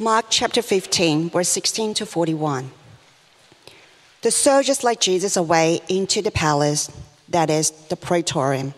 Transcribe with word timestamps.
Mark 0.00 0.28
chapter 0.30 0.62
15, 0.62 1.28
verse 1.28 1.50
16 1.50 1.92
to 1.92 2.06
41. 2.06 2.70
The 4.22 4.30
soldiers 4.30 4.82
led 4.82 4.98
Jesus 4.98 5.36
away 5.36 5.82
into 5.90 6.22
the 6.22 6.30
palace, 6.30 6.90
that 7.28 7.50
is, 7.50 7.70
the 7.90 7.96
praetorium, 7.96 8.72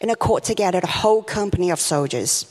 and 0.00 0.10
they 0.10 0.14
called 0.14 0.44
together 0.44 0.80
the 0.80 0.86
whole 0.86 1.22
company 1.22 1.68
of 1.68 1.78
soldiers. 1.78 2.46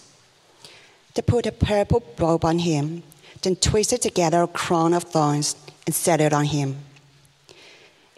They 1.15 1.23
put 1.23 1.47
a 1.47 1.51
purple 1.51 2.03
robe 2.19 2.45
on 2.45 2.59
him, 2.59 3.01
then 3.41 3.55
twisted 3.55 4.03
together 4.03 4.43
a 4.43 4.47
crown 4.47 4.93
of 4.93 5.05
thorns 5.05 5.55
and 5.87 5.95
set 5.95 6.21
it 6.21 6.31
on 6.31 6.45
him. 6.45 6.77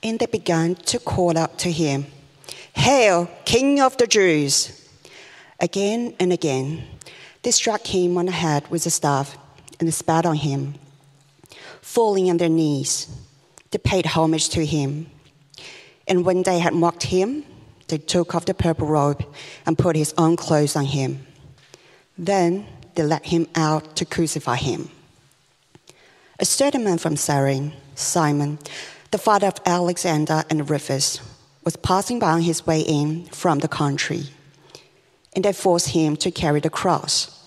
And 0.03 0.19
they 0.19 0.25
began 0.25 0.75
to 0.75 0.99
call 0.99 1.37
out 1.37 1.57
to 1.59 1.71
him, 1.71 2.07
Hail, 2.73 3.29
King 3.45 3.79
of 3.79 3.95
the 3.95 4.07
Jews! 4.07 4.85
Again 5.61 6.13
and 6.19 6.33
again, 6.33 6.83
they 7.43 7.51
struck 7.51 7.85
him 7.85 8.17
on 8.17 8.25
the 8.25 8.33
head 8.33 8.69
with 8.69 8.85
a 8.85 8.89
staff 8.89 9.37
and 9.81 9.93
spat 9.93 10.25
on 10.25 10.35
him. 10.35 10.75
Falling 11.81 12.29
on 12.29 12.37
their 12.37 12.49
knees, 12.49 13.07
they 13.71 13.79
paid 13.79 14.05
homage 14.05 14.49
to 14.49 14.65
him. 14.65 15.07
And 16.07 16.23
when 16.23 16.43
they 16.43 16.59
had 16.59 16.73
mocked 16.73 17.03
him, 17.03 17.43
they 17.87 17.97
took 17.97 18.33
off 18.33 18.45
the 18.45 18.53
purple 18.53 18.87
robe 18.87 19.25
and 19.65 19.77
put 19.77 19.95
his 19.95 20.13
own 20.17 20.37
clothes 20.37 20.75
on 20.75 20.85
him. 20.85 21.25
Then 22.17 22.65
they 22.95 23.03
led 23.03 23.25
him 23.25 23.47
out 23.55 23.95
to 23.97 24.05
crucify 24.05 24.55
him. 24.55 24.89
A 26.39 26.45
certain 26.45 26.83
man 26.83 26.97
from 26.97 27.17
Cyrene, 27.17 27.73
Simon, 27.95 28.59
the 29.11 29.17
father 29.17 29.47
of 29.47 29.55
Alexander 29.65 30.43
and 30.49 30.69
Rufus, 30.69 31.19
was 31.63 31.75
passing 31.75 32.19
by 32.19 32.31
on 32.31 32.41
his 32.41 32.65
way 32.65 32.81
in 32.81 33.25
from 33.25 33.59
the 33.59 33.67
country, 33.67 34.23
and 35.35 35.45
they 35.45 35.53
forced 35.53 35.89
him 35.89 36.15
to 36.17 36.31
carry 36.31 36.59
the 36.59 36.69
cross. 36.69 37.40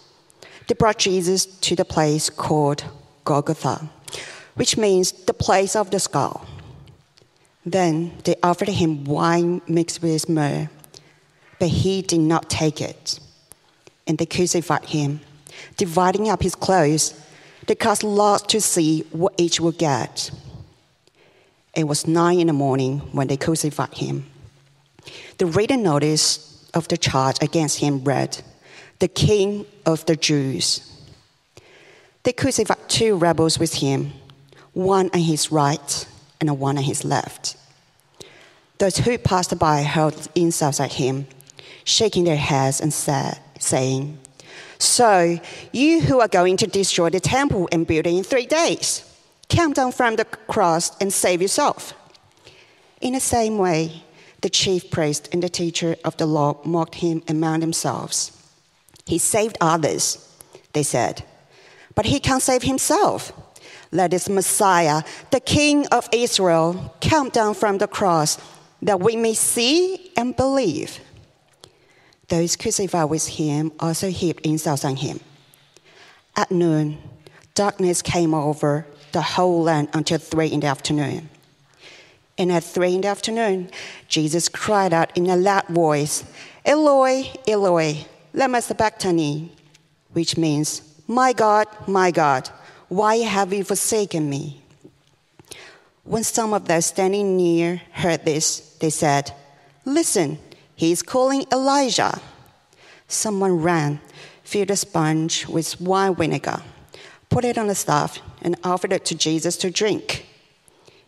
They 0.67 0.75
brought 0.75 0.99
Jesus 0.99 1.47
to 1.47 1.77
the 1.77 1.85
place 1.85 2.31
called 2.31 2.85
Golgotha, 3.25 3.91
which 4.55 4.77
means 4.77 5.13
the 5.13 5.35
place 5.35 5.77
of 5.77 5.91
the 5.91 6.01
skull. 6.01 6.47
Then 7.67 8.13
they 8.25 8.37
offered 8.43 8.69
him 8.69 9.05
wine 9.05 9.63
mixed 9.67 10.03
with 10.03 10.29
myrrh, 10.29 10.69
but 11.59 11.69
he 11.69 12.03
did 12.03 12.21
not 12.21 12.51
take 12.51 12.81
it. 12.81 13.19
And 14.07 14.19
they 14.19 14.27
crucified 14.27 14.85
him, 14.85 15.21
dividing 15.77 16.29
up 16.29 16.43
his 16.43 16.55
clothes. 16.55 17.19
They 17.67 17.75
cast 17.75 18.05
lots 18.05 18.43
to 18.53 18.61
see 18.61 19.01
what 19.11 19.35
each 19.39 19.61
would 19.61 19.79
get. 19.79 20.31
It 21.75 21.85
was 21.85 22.07
nine 22.07 22.39
in 22.41 22.47
the 22.47 22.53
morning 22.53 23.01
when 23.13 23.27
they 23.27 23.37
crucified 23.37 23.95
him. 23.95 24.27
The 25.39 25.47
written 25.47 25.83
notice 25.83 26.69
of 26.75 26.89
the 26.89 26.97
charge 26.97 27.37
against 27.43 27.81
him 27.81 28.05
read, 28.05 28.43
The 28.99 29.09
King 29.09 29.67
of 29.85 30.05
the 30.07 30.17
Jews. 30.17 30.91
They 32.23 32.33
crucified 32.33 32.89
two 32.89 33.17
rebels 33.17 33.59
with 33.59 33.75
him, 33.75 34.13
one 34.73 35.11
on 35.13 35.21
his 35.21 35.53
right 35.53 36.07
and 36.41 36.59
one 36.59 36.79
on 36.79 36.85
his 36.85 37.05
left. 37.05 37.57
Those 38.79 38.97
who 38.99 39.19
passed 39.19 39.57
by 39.59 39.83
hurled 39.83 40.29
insults 40.35 40.81
at 40.81 40.95
him, 40.95 41.27
shaking 41.85 42.25
their 42.25 42.37
heads 42.37 42.81
and 42.81 42.93
said, 42.93 43.39
saying, 43.61 44.19
So, 44.79 45.39
you 45.73 46.01
who 46.01 46.21
are 46.21 46.29
going 46.29 46.57
to 46.59 46.67
destroy 46.67 47.11
the 47.11 47.21
temple 47.21 47.69
and 47.71 47.87
build 47.87 48.07
it 48.07 48.15
in 48.15 48.25
three 48.25 48.47
days, 48.47 49.05
come 49.49 49.73
down 49.73 49.93
from 49.93 50.17
the 50.17 50.25
cross 50.25 50.97
and 50.99 51.13
save 51.13 51.41
yourself. 51.41 51.95
In 53.01 53.13
the 53.13 53.21
same 53.21 53.59
way, 53.59 54.03
the 54.41 54.51
chief 54.51 54.91
priest 54.91 55.29
and 55.33 55.43
the 55.43 55.49
teacher 55.49 55.97
of 56.05 56.17
the 56.17 56.27
law 56.27 56.59
mocked 56.65 56.97
him 56.97 57.23
among 57.29 57.61
themselves. 57.61 58.34
He 59.07 59.19
saved 59.19 59.59
others, 59.61 60.19
they 60.73 60.83
said, 60.83 61.25
but 61.95 62.07
he 62.07 62.21
can't 62.21 62.43
save 62.43 62.63
himself. 62.63 63.33
Let 63.93 64.13
his 64.13 64.29
Messiah, 64.29 65.03
the 65.31 65.41
King 65.41 65.87
of 65.89 66.09
Israel, 66.11 66.97
come 67.01 67.29
down 67.29 67.55
from 67.55 67.79
the 67.79 67.87
cross 67.87 68.39
that 68.83 69.01
we 69.01 69.15
may 69.15 69.35
see 69.35 70.11
and 70.17 70.35
believe. 70.35 70.99
Those 72.29 72.57
crucified 72.57 73.09
with 73.11 73.27
him 73.29 73.71
also 73.79 74.11
heaped 74.11 74.45
insults 74.45 74.85
on 74.85 74.97
him. 74.97 75.21
At 76.35 76.51
noon, 76.51 76.99
darkness 77.55 78.03
came 78.03 78.35
over 78.35 78.87
the 79.13 79.23
whole 79.23 79.63
land 79.63 79.91
until 79.93 80.19
three 80.19 80.49
in 80.49 80.61
the 80.61 80.67
afternoon. 80.67 81.29
And 82.37 82.51
at 82.51 82.65
three 82.65 82.95
in 82.97 83.03
the 83.03 83.09
afternoon, 83.09 83.71
Jesus 84.09 84.49
cried 84.49 84.93
out 84.93 85.17
in 85.17 85.31
a 85.31 85.37
loud 85.37 85.69
voice, 85.69 86.25
Eloi, 86.65 87.31
Eloi, 87.47 88.07
lema 88.35 88.63
sabachthani, 88.63 89.51
which 90.13 90.37
means, 90.37 90.83
My 91.07 91.33
God, 91.33 91.67
my 91.87 92.11
God, 92.11 92.49
why 92.89 93.17
have 93.17 93.53
you 93.53 93.65
forsaken 93.65 94.29
me? 94.29 94.63
When 96.05 96.25
some 96.25 96.53
of 96.53 96.67
those 96.67 96.87
standing 96.87 97.37
near 97.37 97.81
heard 97.93 98.25
this, 98.25 98.77
they 98.81 98.91
said, 98.91 99.33
Listen, 99.85 100.39
he 100.77 100.93
is 100.93 101.03
calling 101.03 101.47
Elijah. 101.53 102.21
Someone 103.09 103.63
ran, 103.63 104.01
filled 104.43 104.71
a 104.71 104.77
sponge 104.77 105.47
with 105.47 105.81
wine 105.81 106.15
vinegar, 106.15 106.63
put 107.31 107.45
it 107.45 107.57
on 107.57 107.71
a 107.71 107.75
staff, 107.75 108.19
and 108.43 108.57
offered 108.65 108.93
it 108.93 109.05
to 109.07 109.15
Jesus 109.15 109.57
to 109.59 109.71
drink. 109.71 110.27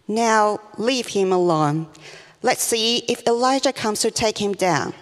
Now 0.08 0.60
leave 0.78 1.08
him 1.08 1.32
alone. 1.32 1.88
Let's 2.42 2.62
see 2.62 2.98
if 3.08 3.26
Elijah 3.26 3.72
comes 3.72 4.00
to 4.00 4.10
take 4.10 4.38
him 4.38 4.52
down, 4.52 4.94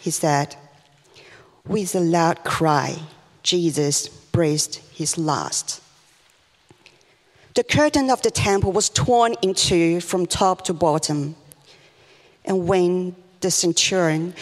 he 0.00 0.10
said. 0.10 0.56
With 1.66 1.94
a 1.94 2.00
loud 2.00 2.44
cry, 2.44 2.98
Jesus 3.42 4.08
breathed 4.08 4.76
his 4.92 5.16
last. 5.16 5.80
The 7.54 7.64
curtain 7.64 8.10
of 8.10 8.20
the 8.22 8.30
temple 8.30 8.72
was 8.72 8.88
torn 8.88 9.34
in 9.40 9.54
two 9.54 10.00
from 10.00 10.26
top 10.26 10.64
to 10.64 10.74
bottom. 10.74 11.36
And 12.44 12.66
when 12.66 13.14
the 13.40 13.50
centurion 13.50 14.34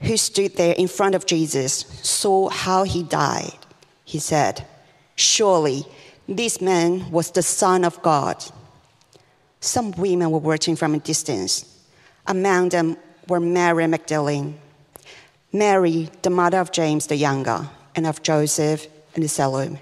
who 0.00 0.16
stood 0.16 0.56
there 0.56 0.74
in 0.76 0.86
front 0.86 1.14
of 1.14 1.26
Jesus 1.26 1.86
saw 2.02 2.48
how 2.50 2.84
he 2.84 3.02
died, 3.02 3.52
he 4.04 4.18
said, 4.18 4.66
Surely 5.16 5.86
this 6.28 6.60
man 6.60 7.10
was 7.10 7.30
the 7.30 7.42
Son 7.42 7.84
of 7.84 8.00
God. 8.02 8.44
Some 9.60 9.92
women 9.92 10.30
were 10.30 10.38
watching 10.38 10.76
from 10.76 10.94
a 10.94 10.98
distance. 10.98 11.64
Among 12.26 12.68
them 12.68 12.96
were 13.26 13.40
Mary 13.40 13.86
Magdalene, 13.86 14.58
Mary, 15.52 16.08
the 16.22 16.30
mother 16.30 16.58
of 16.58 16.70
James 16.70 17.08
the 17.08 17.16
Younger, 17.16 17.68
and 17.96 18.06
of 18.06 18.22
Joseph 18.22 18.86
and 19.16 19.28
Salome. 19.28 19.80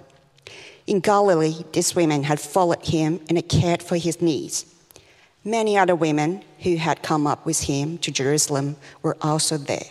In 0.87 1.01
Galilee, 1.01 1.63
these 1.73 1.95
women 1.95 2.23
had 2.23 2.41
followed 2.41 2.87
him 2.87 3.21
and 3.29 3.37
had 3.37 3.51
cared 3.51 3.83
for 3.83 3.97
his 3.99 4.23
needs. 4.23 4.65
Many 5.45 5.77
other 5.77 5.95
women 5.95 6.43
who 6.61 6.77
had 6.77 7.03
come 7.03 7.27
up 7.27 7.45
with 7.45 7.65
him 7.65 7.99
to 7.99 8.11
Jerusalem 8.11 8.77
were 9.03 9.17
also 9.21 9.59
there. 9.59 9.85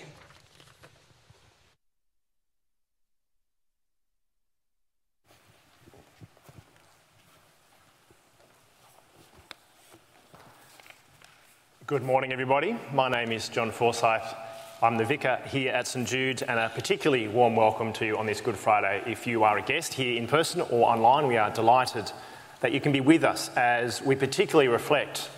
Good 11.86 12.04
morning, 12.04 12.34
everybody. 12.34 12.76
My 12.92 13.08
name 13.10 13.32
is 13.32 13.48
John 13.48 13.72
Forsyth. 13.72 14.47
I'm 14.80 14.98
the 14.98 15.06
vicar 15.06 15.40
here 15.48 15.74
at 15.74 15.88
St 15.88 16.08
Jude's, 16.08 16.44
and 16.44 16.60
a 16.60 16.70
particularly 16.70 17.28
warm 17.28 17.56
welcome 17.56 17.92
to 17.94 18.06
you 18.06 18.16
on 18.16 18.28
this 18.28 18.42
Good 18.42 18.56
Friday. 18.56 19.02
If 19.08 19.26
you 19.26 19.44
are 19.44 19.58
a 19.58 19.62
guest 19.64 19.96
here 19.96 20.16
in 20.16 20.28
person 20.28 20.62
or 20.62 20.88
online, 20.88 21.26
we 21.26 21.36
are 21.36 21.50
delighted 21.50 22.12
that 22.60 22.72
you 22.74 22.80
can 22.80 22.92
be 22.92 23.02
with 23.02 23.24
us 23.24 23.50
as 23.56 24.04
we 24.04 24.16
particularly 24.16 24.68
reflect 24.68 25.32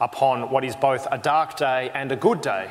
upon 0.00 0.48
what 0.48 0.62
is 0.62 0.76
both 0.76 1.08
a 1.10 1.18
dark 1.18 1.56
day 1.56 1.90
and 1.92 2.12
a 2.12 2.16
good 2.16 2.40
day, 2.40 2.70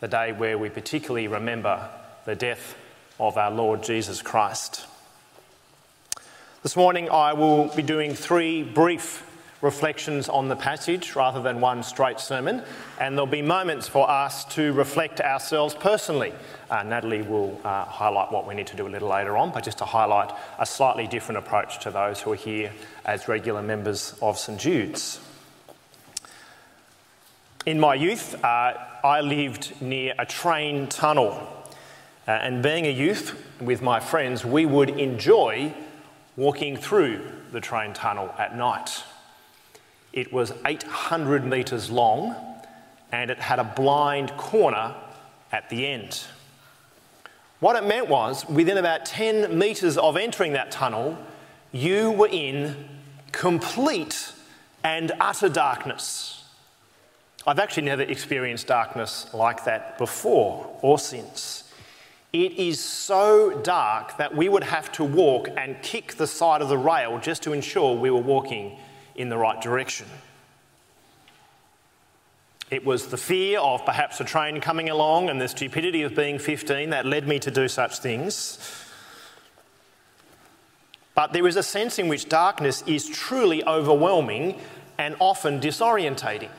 the 0.00 0.08
day 0.08 0.32
where 0.32 0.58
we 0.58 0.68
particularly 0.68 1.28
remember 1.28 1.88
the 2.24 2.34
death 2.34 2.74
of 3.20 3.38
our 3.38 3.52
Lord 3.52 3.84
Jesus 3.84 4.20
Christ. 4.20 4.84
This 6.64 6.74
morning, 6.74 7.08
I 7.08 7.34
will 7.34 7.68
be 7.68 7.82
doing 7.82 8.14
three 8.14 8.64
brief 8.64 9.24
reflections 9.64 10.28
on 10.28 10.48
the 10.48 10.54
passage 10.54 11.16
rather 11.16 11.40
than 11.40 11.58
one 11.58 11.82
straight 11.82 12.20
sermon, 12.20 12.62
and 13.00 13.16
there'll 13.16 13.26
be 13.26 13.42
moments 13.42 13.88
for 13.88 14.08
us 14.08 14.44
to 14.44 14.72
reflect 14.74 15.22
ourselves 15.22 15.74
personally. 15.74 16.32
Uh, 16.70 16.82
Natalie 16.82 17.22
will 17.22 17.58
uh, 17.64 17.86
highlight 17.86 18.30
what 18.30 18.46
we 18.46 18.54
need 18.54 18.66
to 18.68 18.76
do 18.76 18.86
a 18.86 18.90
little 18.90 19.08
later 19.08 19.38
on, 19.38 19.50
but 19.50 19.64
just 19.64 19.78
to 19.78 19.86
highlight 19.86 20.30
a 20.58 20.66
slightly 20.66 21.06
different 21.06 21.38
approach 21.38 21.80
to 21.80 21.90
those 21.90 22.20
who 22.20 22.32
are 22.32 22.36
here 22.36 22.70
as 23.06 23.26
regular 23.26 23.62
members 23.62 24.14
of 24.20 24.38
St 24.38 24.60
Jude's. 24.60 25.18
In 27.64 27.80
my 27.80 27.94
youth, 27.94 28.34
uh, 28.44 28.74
I 29.02 29.22
lived 29.22 29.80
near 29.80 30.14
a 30.18 30.26
train 30.26 30.88
tunnel, 30.88 31.30
uh, 32.28 32.30
and 32.30 32.62
being 32.62 32.84
a 32.84 32.92
youth 32.92 33.42
with 33.62 33.80
my 33.80 33.98
friends, 33.98 34.44
we 34.44 34.66
would 34.66 34.90
enjoy 34.90 35.72
walking 36.36 36.76
through 36.76 37.20
the 37.52 37.60
train 37.62 37.94
tunnel 37.94 38.34
at 38.36 38.54
night. 38.54 39.04
It 40.14 40.32
was 40.32 40.52
800 40.64 41.44
metres 41.44 41.90
long 41.90 42.36
and 43.10 43.32
it 43.32 43.38
had 43.40 43.58
a 43.58 43.64
blind 43.64 44.30
corner 44.36 44.94
at 45.50 45.68
the 45.70 45.88
end. 45.88 46.22
What 47.58 47.74
it 47.74 47.84
meant 47.84 48.08
was, 48.08 48.48
within 48.48 48.78
about 48.78 49.06
10 49.06 49.58
metres 49.58 49.98
of 49.98 50.16
entering 50.16 50.52
that 50.52 50.70
tunnel, 50.70 51.18
you 51.72 52.12
were 52.12 52.28
in 52.28 52.88
complete 53.32 54.32
and 54.84 55.10
utter 55.18 55.48
darkness. 55.48 56.44
I've 57.44 57.58
actually 57.58 57.86
never 57.86 58.02
experienced 58.02 58.68
darkness 58.68 59.26
like 59.34 59.64
that 59.64 59.98
before 59.98 60.78
or 60.80 61.00
since. 61.00 61.72
It 62.32 62.52
is 62.52 62.78
so 62.78 63.60
dark 63.62 64.16
that 64.18 64.36
we 64.36 64.48
would 64.48 64.64
have 64.64 64.92
to 64.92 65.02
walk 65.02 65.48
and 65.56 65.82
kick 65.82 66.14
the 66.14 66.28
side 66.28 66.62
of 66.62 66.68
the 66.68 66.78
rail 66.78 67.18
just 67.18 67.42
to 67.42 67.52
ensure 67.52 67.96
we 67.96 68.10
were 68.10 68.20
walking 68.20 68.78
in 69.14 69.28
the 69.28 69.38
right 69.38 69.60
direction. 69.60 70.06
It 72.70 72.84
was 72.84 73.08
the 73.08 73.16
fear 73.16 73.60
of 73.60 73.84
perhaps 73.84 74.20
a 74.20 74.24
train 74.24 74.60
coming 74.60 74.88
along 74.88 75.28
and 75.28 75.40
the 75.40 75.48
stupidity 75.48 76.02
of 76.02 76.16
being 76.16 76.38
15 76.38 76.90
that 76.90 77.06
led 77.06 77.28
me 77.28 77.38
to 77.40 77.50
do 77.50 77.68
such 77.68 77.98
things. 77.98 78.58
But 81.14 81.32
there 81.32 81.46
is 81.46 81.56
a 81.56 81.62
sense 81.62 81.98
in 81.98 82.08
which 82.08 82.28
darkness 82.28 82.82
is 82.86 83.08
truly 83.08 83.64
overwhelming 83.64 84.58
and 84.98 85.14
often 85.20 85.60
disorientating. 85.60 86.50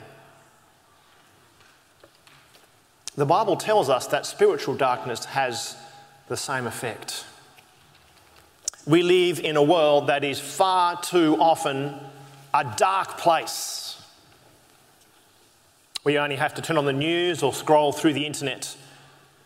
The 3.15 3.25
Bible 3.25 3.55
tells 3.55 3.89
us 3.89 4.07
that 4.07 4.25
spiritual 4.25 4.75
darkness 4.75 5.25
has 5.25 5.75
the 6.27 6.37
same 6.37 6.67
effect. 6.67 7.25
We 8.85 9.03
live 9.03 9.39
in 9.39 9.55
a 9.55 9.63
world 9.63 10.07
that 10.07 10.23
is 10.23 10.39
far 10.39 11.01
too 11.01 11.37
often 11.39 11.99
a 12.55 12.73
dark 12.77 13.17
place. 13.17 14.01
We 16.05 16.17
only 16.17 16.37
have 16.37 16.53
to 16.53 16.61
turn 16.61 16.77
on 16.77 16.85
the 16.85 16.93
news 16.93 17.43
or 17.43 17.51
scroll 17.53 17.91
through 17.91 18.13
the 18.13 18.25
internet 18.25 18.77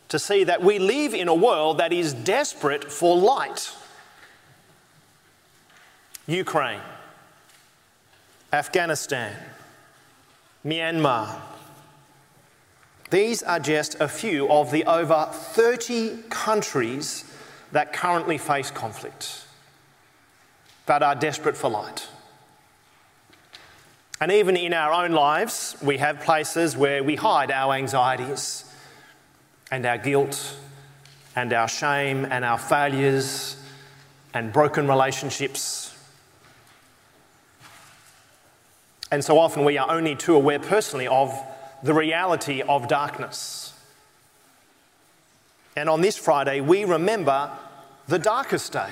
to 0.09 0.19
see 0.19 0.43
that 0.43 0.61
we 0.61 0.77
live 0.77 1.15
in 1.15 1.27
a 1.27 1.33
world 1.33 1.79
that 1.79 1.91
is 1.91 2.13
desperate 2.13 2.91
for 2.91 3.17
light. 3.17 3.71
Ukraine, 6.27 6.81
Afghanistan, 8.53 9.33
Myanmar. 10.63 11.41
These 13.09 13.41
are 13.41 13.59
just 13.59 13.99
a 13.99 14.07
few 14.07 14.47
of 14.49 14.69
the 14.69 14.83
over 14.83 15.29
30 15.31 16.25
countries 16.29 17.25
that 17.71 17.91
currently 17.91 18.37
face 18.37 18.69
conflict, 18.69 19.45
that 20.85 21.01
are 21.01 21.15
desperate 21.15 21.57
for 21.57 21.71
light. 21.71 22.07
And 24.21 24.31
even 24.31 24.57
in 24.57 24.73
our 24.73 24.91
own 25.05 25.11
lives, 25.11 25.77
we 25.81 25.97
have 25.97 26.19
places 26.19 26.75
where 26.75 27.03
we 27.03 27.15
hide 27.15 27.51
our 27.51 27.73
anxieties 27.73 28.65
and 29.71 29.85
our 29.85 29.97
guilt 29.97 30.57
and 31.35 31.53
our 31.53 31.69
shame 31.69 32.25
and 32.25 32.43
our 32.43 32.57
failures 32.57 33.55
and 34.33 34.51
broken 34.51 34.87
relationships. 34.87 35.95
And 39.11 39.23
so 39.23 39.39
often 39.39 39.63
we 39.63 39.77
are 39.77 39.89
only 39.89 40.15
too 40.15 40.35
aware 40.35 40.59
personally 40.59 41.07
of 41.07 41.33
the 41.81 41.93
reality 41.93 42.61
of 42.61 42.89
darkness. 42.89 43.73
And 45.77 45.89
on 45.89 46.01
this 46.01 46.17
Friday, 46.17 46.59
we 46.59 46.83
remember 46.83 47.49
the 48.09 48.19
darkest 48.19 48.73
day 48.73 48.91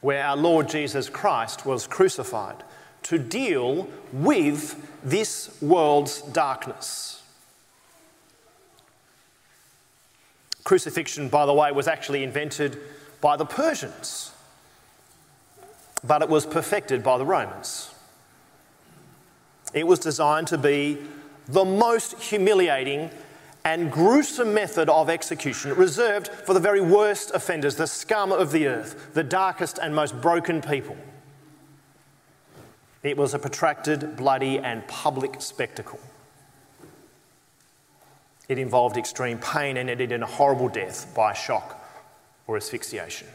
where 0.00 0.24
our 0.24 0.36
Lord 0.36 0.68
Jesus 0.68 1.10
Christ 1.10 1.66
was 1.66 1.86
crucified 1.86 2.56
to 3.06 3.18
deal 3.18 3.88
with 4.12 4.84
this 5.04 5.56
world's 5.62 6.22
darkness. 6.22 7.22
Crucifixion, 10.64 11.28
by 11.28 11.46
the 11.46 11.54
way, 11.54 11.70
was 11.70 11.86
actually 11.86 12.24
invented 12.24 12.78
by 13.20 13.36
the 13.36 13.44
Persians, 13.44 14.32
but 16.02 16.20
it 16.20 16.28
was 16.28 16.44
perfected 16.44 17.04
by 17.04 17.16
the 17.16 17.24
Romans. 17.24 17.94
It 19.72 19.86
was 19.86 20.00
designed 20.00 20.48
to 20.48 20.58
be 20.58 20.98
the 21.46 21.64
most 21.64 22.20
humiliating 22.20 23.10
and 23.64 23.92
gruesome 23.92 24.52
method 24.52 24.88
of 24.88 25.08
execution, 25.08 25.72
reserved 25.74 26.26
for 26.28 26.54
the 26.54 26.60
very 26.60 26.80
worst 26.80 27.30
offenders, 27.34 27.76
the 27.76 27.86
scum 27.86 28.32
of 28.32 28.50
the 28.50 28.66
earth, 28.66 29.14
the 29.14 29.22
darkest 29.22 29.78
and 29.78 29.94
most 29.94 30.20
broken 30.20 30.60
people. 30.60 30.96
It 33.06 33.16
was 33.16 33.34
a 33.34 33.38
protracted, 33.38 34.16
bloody, 34.16 34.58
and 34.58 34.84
public 34.88 35.40
spectacle. 35.40 36.00
It 38.48 38.58
involved 38.58 38.96
extreme 38.96 39.38
pain 39.38 39.76
and 39.76 39.88
ended 39.88 40.10
in 40.10 40.24
a 40.24 40.26
horrible 40.26 40.68
death 40.68 41.12
by 41.14 41.32
shock 41.32 41.80
or 42.48 42.56
asphyxiation. 42.56 43.28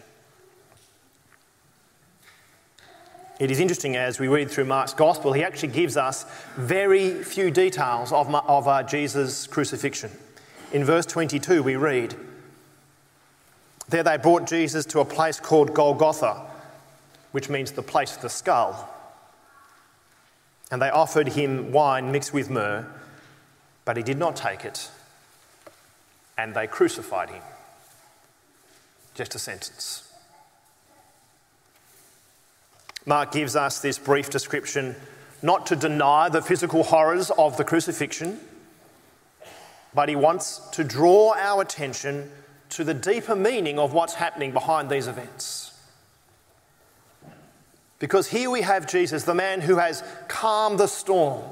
It 3.39 3.49
is 3.49 3.61
interesting 3.61 3.95
as 3.95 4.19
we 4.19 4.27
read 4.27 4.51
through 4.51 4.65
Mark's 4.65 4.93
gospel, 4.93 5.31
he 5.31 5.41
actually 5.41 5.71
gives 5.71 5.95
us 5.95 6.25
very 6.57 7.23
few 7.23 7.49
details 7.49 8.11
of, 8.11 8.33
of 8.35 8.67
uh, 8.67 8.83
Jesus' 8.83 9.47
crucifixion. 9.47 10.11
In 10.73 10.83
verse 10.83 11.05
22, 11.05 11.63
we 11.63 11.77
read, 11.77 12.13
There 13.87 14.03
they 14.03 14.17
brought 14.17 14.47
Jesus 14.47 14.85
to 14.87 14.99
a 14.99 15.05
place 15.05 15.39
called 15.39 15.73
Golgotha, 15.73 16.45
which 17.31 17.49
means 17.49 17.71
the 17.71 17.81
place 17.81 18.17
of 18.17 18.21
the 18.21 18.29
skull. 18.29 18.90
And 20.71 20.81
they 20.81 20.89
offered 20.89 21.29
him 21.29 21.71
wine 21.71 22.11
mixed 22.11 22.33
with 22.33 22.49
myrrh, 22.49 22.87
but 23.83 23.97
he 23.97 24.03
did 24.03 24.17
not 24.17 24.35
take 24.35 24.63
it. 24.63 24.89
And 26.37 26.55
they 26.55 26.65
crucified 26.65 27.29
him. 27.29 27.43
Just 29.13 29.35
a 29.35 29.39
sentence. 29.39 30.09
Mark 33.05 33.31
gives 33.31 33.55
us 33.55 33.81
this 33.81 33.97
brief 33.97 34.29
description 34.29 34.95
not 35.41 35.65
to 35.67 35.75
deny 35.75 36.29
the 36.29 36.41
physical 36.41 36.83
horrors 36.83 37.31
of 37.31 37.57
the 37.57 37.63
crucifixion, 37.63 38.39
but 39.93 40.07
he 40.07 40.15
wants 40.15 40.59
to 40.69 40.83
draw 40.83 41.33
our 41.35 41.61
attention 41.61 42.31
to 42.69 42.83
the 42.83 42.93
deeper 42.93 43.35
meaning 43.35 43.77
of 43.77 43.93
what's 43.93 44.13
happening 44.13 44.51
behind 44.51 44.89
these 44.89 45.07
events. 45.07 45.70
Because 48.01 48.27
here 48.27 48.49
we 48.49 48.63
have 48.63 48.87
Jesus, 48.87 49.25
the 49.25 49.35
man 49.35 49.61
who 49.61 49.75
has 49.75 50.03
calmed 50.27 50.79
the 50.79 50.87
storm, 50.87 51.43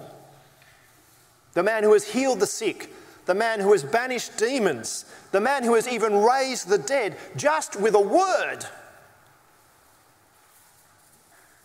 the 1.54 1.62
man 1.62 1.84
who 1.84 1.94
has 1.94 2.08
healed 2.08 2.40
the 2.40 2.48
sick, 2.48 2.92
the 3.28 3.36
man 3.36 3.60
who 3.60 3.72
has 3.72 3.84
banished 3.84 4.36
demons, 4.36 5.06
the 5.32 5.40
man 5.40 5.64
who 5.64 5.76
has 5.76 5.88
even 5.88 6.24
raised 6.24 6.68
the 6.68 6.80
dead 6.80 7.18
just 7.36 7.80
with 7.80 7.94
a 7.94 8.02
word. 8.02 8.66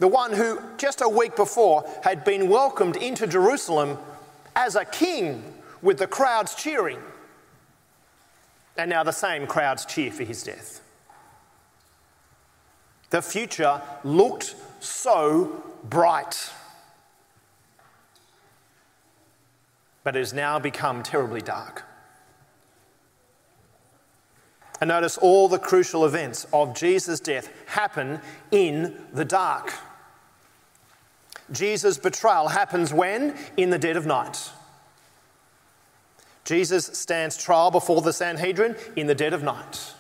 The 0.01 0.09
one 0.09 0.35
who 0.35 0.61
just 0.77 1.01
a 1.01 1.09
week 1.09 1.35
before 1.35 1.91
had 2.03 2.23
been 2.23 2.51
welcomed 2.51 2.97
into 2.97 3.27
Jerusalem 3.27 3.97
as 4.55 4.77
a 4.77 4.85
king 4.85 5.43
with 5.81 5.97
the 5.97 6.07
crowds 6.07 6.55
cheering. 6.55 7.01
And 8.77 8.91
now 8.91 9.03
the 9.03 9.13
same 9.13 9.47
crowds 9.47 9.87
cheer 9.87 10.13
for 10.13 10.25
his 10.25 10.43
death. 10.43 10.83
The 13.09 13.23
future 13.23 13.81
looked 14.03 14.57
so 14.87 15.63
bright. 15.85 16.51
But 20.03 20.17
it 20.17 20.21
has 20.21 20.33
now 20.33 20.59
become 20.59 21.03
terribly 21.03 21.41
dark. 21.41 21.85
And 24.81 24.89
notice 24.89 25.17
all 25.17 25.49
the 25.49 25.59
crucial 25.59 26.05
events 26.05 26.47
of 26.53 26.75
Jesus' 26.75 27.21
death 27.21 27.49
happen 27.67 28.21
in 28.51 28.95
the 29.13 29.25
dark. 29.25 29.73
Jesus' 31.53 31.99
betrayal 31.99 32.49
happens 32.49 32.93
when? 32.93 33.37
In 33.57 33.71
the 33.71 33.79
dead 33.79 33.97
of 33.97 34.07
night. 34.07 34.51
Jesus 36.45 36.87
stands 36.87 37.37
trial 37.37 37.71
before 37.71 38.03
the 38.03 38.13
Sanhedrin 38.13 38.77
in 38.97 39.07
the 39.07 39.15
dead 39.15 39.33
of 39.33 39.43
night. 39.43 39.95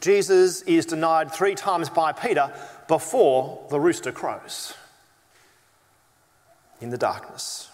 Jesus 0.00 0.62
is 0.62 0.86
denied 0.86 1.32
three 1.32 1.54
times 1.54 1.88
by 1.88 2.12
Peter 2.12 2.52
before 2.86 3.66
the 3.70 3.80
rooster 3.80 4.12
crows 4.12 4.74
in 6.80 6.90
the 6.90 6.98
darkness. 6.98 7.70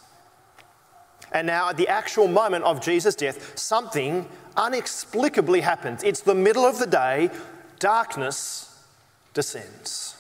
And 1.32 1.46
now, 1.46 1.68
at 1.68 1.76
the 1.76 1.88
actual 1.88 2.28
moment 2.28 2.64
of 2.64 2.80
Jesus' 2.80 3.16
death, 3.16 3.58
something 3.58 4.28
inexplicably 4.56 5.60
happens. 5.60 6.04
It's 6.04 6.20
the 6.20 6.34
middle 6.34 6.64
of 6.64 6.78
the 6.78 6.86
day, 6.86 7.30
darkness 7.80 8.78
descends. 9.34 10.16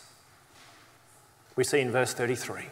We 1.56 1.64
see 1.64 1.80
in 1.80 1.92
verse 1.92 2.12
33. 2.12 2.64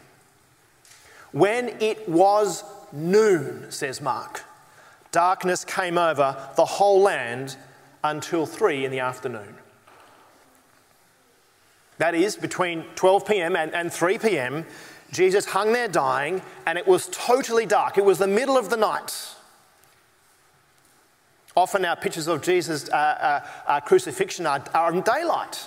When 1.30 1.68
it 1.80 2.08
was 2.08 2.64
noon, 2.92 3.70
says 3.70 4.00
Mark, 4.00 4.42
darkness 5.12 5.64
came 5.64 5.96
over 5.96 6.36
the 6.56 6.64
whole 6.64 7.00
land 7.00 7.56
until 8.04 8.46
three 8.46 8.84
in 8.84 8.90
the 8.90 9.00
afternoon. 9.00 9.56
That 11.98 12.14
is, 12.14 12.36
between 12.36 12.84
12 12.94 13.26
p.m. 13.26 13.54
and, 13.56 13.72
and 13.74 13.92
3 13.92 14.18
p.m., 14.18 14.66
Jesus 15.12 15.44
hung 15.44 15.72
there 15.72 15.88
dying, 15.88 16.42
and 16.66 16.78
it 16.78 16.86
was 16.86 17.08
totally 17.12 17.66
dark. 17.66 17.98
It 17.98 18.04
was 18.04 18.18
the 18.18 18.26
middle 18.26 18.56
of 18.56 18.70
the 18.70 18.76
night. 18.76 19.14
Often 21.54 21.84
our 21.84 21.96
pictures 21.96 22.28
of 22.28 22.42
Jesus' 22.42 22.88
uh, 22.88 22.94
uh, 22.96 23.46
uh, 23.66 23.80
crucifixion 23.80 24.46
are, 24.46 24.64
are 24.72 24.92
in 24.92 25.02
daylight. 25.02 25.66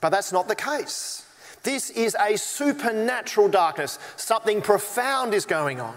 But 0.00 0.10
that's 0.10 0.32
not 0.32 0.48
the 0.48 0.54
case. 0.54 1.26
This 1.62 1.88
is 1.88 2.14
a 2.20 2.36
supernatural 2.36 3.48
darkness. 3.48 3.98
Something 4.16 4.60
profound 4.60 5.32
is 5.32 5.46
going 5.46 5.80
on. 5.80 5.96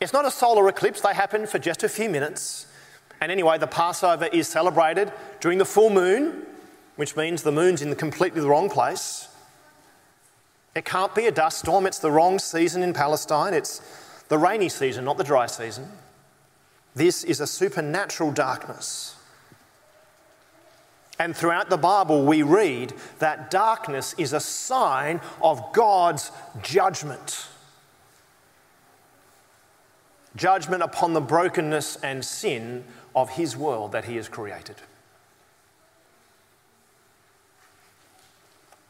It's 0.00 0.12
not 0.12 0.26
a 0.26 0.30
solar 0.30 0.68
eclipse, 0.68 1.00
they 1.00 1.14
happen 1.14 1.46
for 1.46 1.58
just 1.58 1.82
a 1.82 1.88
few 1.88 2.08
minutes. 2.08 2.66
And 3.20 3.32
anyway, 3.32 3.58
the 3.58 3.66
Passover 3.66 4.26
is 4.26 4.48
celebrated 4.48 5.12
during 5.40 5.58
the 5.58 5.64
full 5.64 5.90
moon, 5.90 6.46
which 6.96 7.16
means 7.16 7.42
the 7.42 7.52
moon's 7.52 7.82
in 7.82 7.90
the 7.90 7.96
completely 7.96 8.40
the 8.40 8.48
wrong 8.48 8.70
place. 8.70 9.28
It 10.74 10.84
can't 10.84 11.14
be 11.14 11.26
a 11.26 11.32
dust 11.32 11.60
storm, 11.60 11.86
it's 11.86 11.98
the 11.98 12.10
wrong 12.10 12.38
season 12.38 12.82
in 12.82 12.92
Palestine. 12.92 13.54
It's 13.54 13.80
the 14.28 14.38
rainy 14.38 14.68
season, 14.68 15.04
not 15.04 15.16
the 15.16 15.24
dry 15.24 15.46
season. 15.46 15.88
This 16.94 17.24
is 17.24 17.40
a 17.40 17.46
supernatural 17.46 18.30
darkness. 18.32 19.16
And 21.18 21.36
throughout 21.36 21.68
the 21.68 21.76
Bible, 21.76 22.24
we 22.24 22.42
read 22.42 22.94
that 23.18 23.50
darkness 23.50 24.14
is 24.18 24.32
a 24.32 24.40
sign 24.40 25.20
of 25.42 25.72
God's 25.72 26.30
judgment. 26.62 27.48
Judgment 30.36 30.82
upon 30.82 31.14
the 31.14 31.20
brokenness 31.20 31.96
and 31.96 32.24
sin 32.24 32.84
of 33.22 33.30
His 33.30 33.56
world 33.56 33.92
that 33.92 34.04
He 34.04 34.16
has 34.16 34.28
created. 34.28 34.76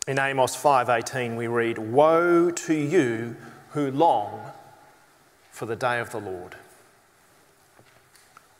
In 0.06 0.18
Amos 0.18 0.54
5:18 0.56 1.36
we 1.36 1.46
read, 1.46 1.78
"Woe 1.78 2.50
to 2.50 2.74
you 2.74 3.36
who 3.70 3.90
long 3.90 4.52
for 5.50 5.66
the 5.66 5.76
day 5.76 5.98
of 5.98 6.10
the 6.10 6.20
Lord." 6.20 6.56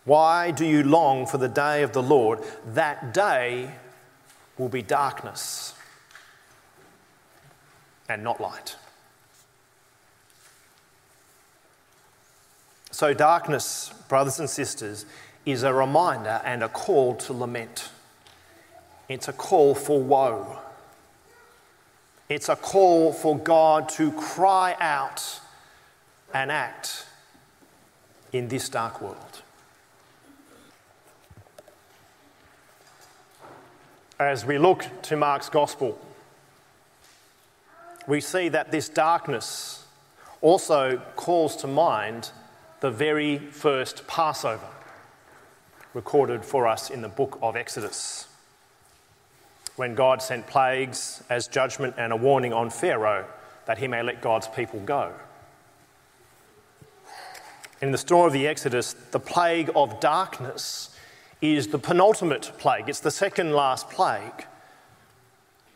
Why 0.05 0.51
do 0.53 0.65
you 0.65 0.83
long 0.83 1.27
for 1.27 1.37
the 1.37 1.49
day 1.49 1.83
of 1.83 1.93
the 1.93 2.03
Lord? 2.03 2.43
That 2.65 3.13
day 3.13 3.75
will 4.57 4.71
be 4.71 4.81
darkness 4.81 5.75
and 8.09 8.25
not 8.25 8.41
light. 8.41 8.77
So, 12.91 13.13
darkness, 13.13 13.93
brothers 14.09 14.41
and 14.41 14.49
sisters, 14.49 15.05
is 15.51 15.63
a 15.63 15.73
reminder 15.73 16.43
and 16.45 16.63
a 16.63 16.69
call 16.69 17.15
to 17.15 17.33
lament. 17.33 17.89
It's 19.09 19.29
a 19.29 19.33
call 19.33 19.75
for 19.75 19.99
woe. 19.99 20.59
It's 22.29 22.51
a 22.51 22.57
call 22.57 23.15
for 23.15 23.39
God 23.39 23.89
to 23.91 24.13
cry 24.13 24.77
out 24.79 25.41
and 26.35 26.53
act 26.53 27.07
in 28.31 28.49
this 28.49 28.69
dark 28.69 29.01
world. 29.01 29.17
as 34.21 34.45
we 34.45 34.59
look 34.59 34.85
to 35.01 35.17
Mark's 35.17 35.49
gospel, 35.49 35.97
we 38.09 38.21
see 38.21 38.49
that 38.49 38.73
this 38.73 38.89
darkness 38.89 39.87
also 40.43 41.01
calls 41.15 41.55
to 41.55 41.69
mind 41.69 42.33
the 42.81 42.91
very 42.91 43.39
first 43.39 44.09
Passover 44.09 44.67
recorded 45.95 46.45
for 46.45 46.67
us 46.67 46.91
in 46.91 47.03
the 47.03 47.09
book 47.09 47.39
of 47.43 47.57
Exodus. 47.57 48.27
When 49.77 49.95
God 49.95 50.21
sent 50.23 50.47
plagues 50.47 51.23
as 51.31 51.49
judgment 51.49 51.95
and 51.97 52.13
a 52.13 52.17
warning 52.17 52.53
on 52.53 52.71
Pharaoh 52.71 53.27
that 53.67 53.79
he 53.79 53.87
may 53.87 54.03
let 54.03 54.21
God's 54.23 54.49
people 54.49 54.81
go. 54.81 55.13
In 57.81 57.93
the 57.93 57.99
story 57.99 58.27
of 58.27 58.33
the 58.33 58.47
Exodus, 58.49 58.93
the 58.93 59.21
plague 59.21 59.71
of 59.77 60.01
darkness 60.01 60.97
is 61.41 61.69
the 61.69 61.79
penultimate 61.79 62.53
plague. 62.59 62.89
It's 62.89 63.01
the 63.01 63.11
second 63.11 63.53
last 63.53 63.89
plague 63.89 64.47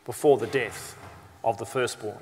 before 0.04 0.38
the 0.38 0.48
death 0.48 0.98
of 1.44 1.58
the 1.58 1.66
firstborn. 1.66 2.18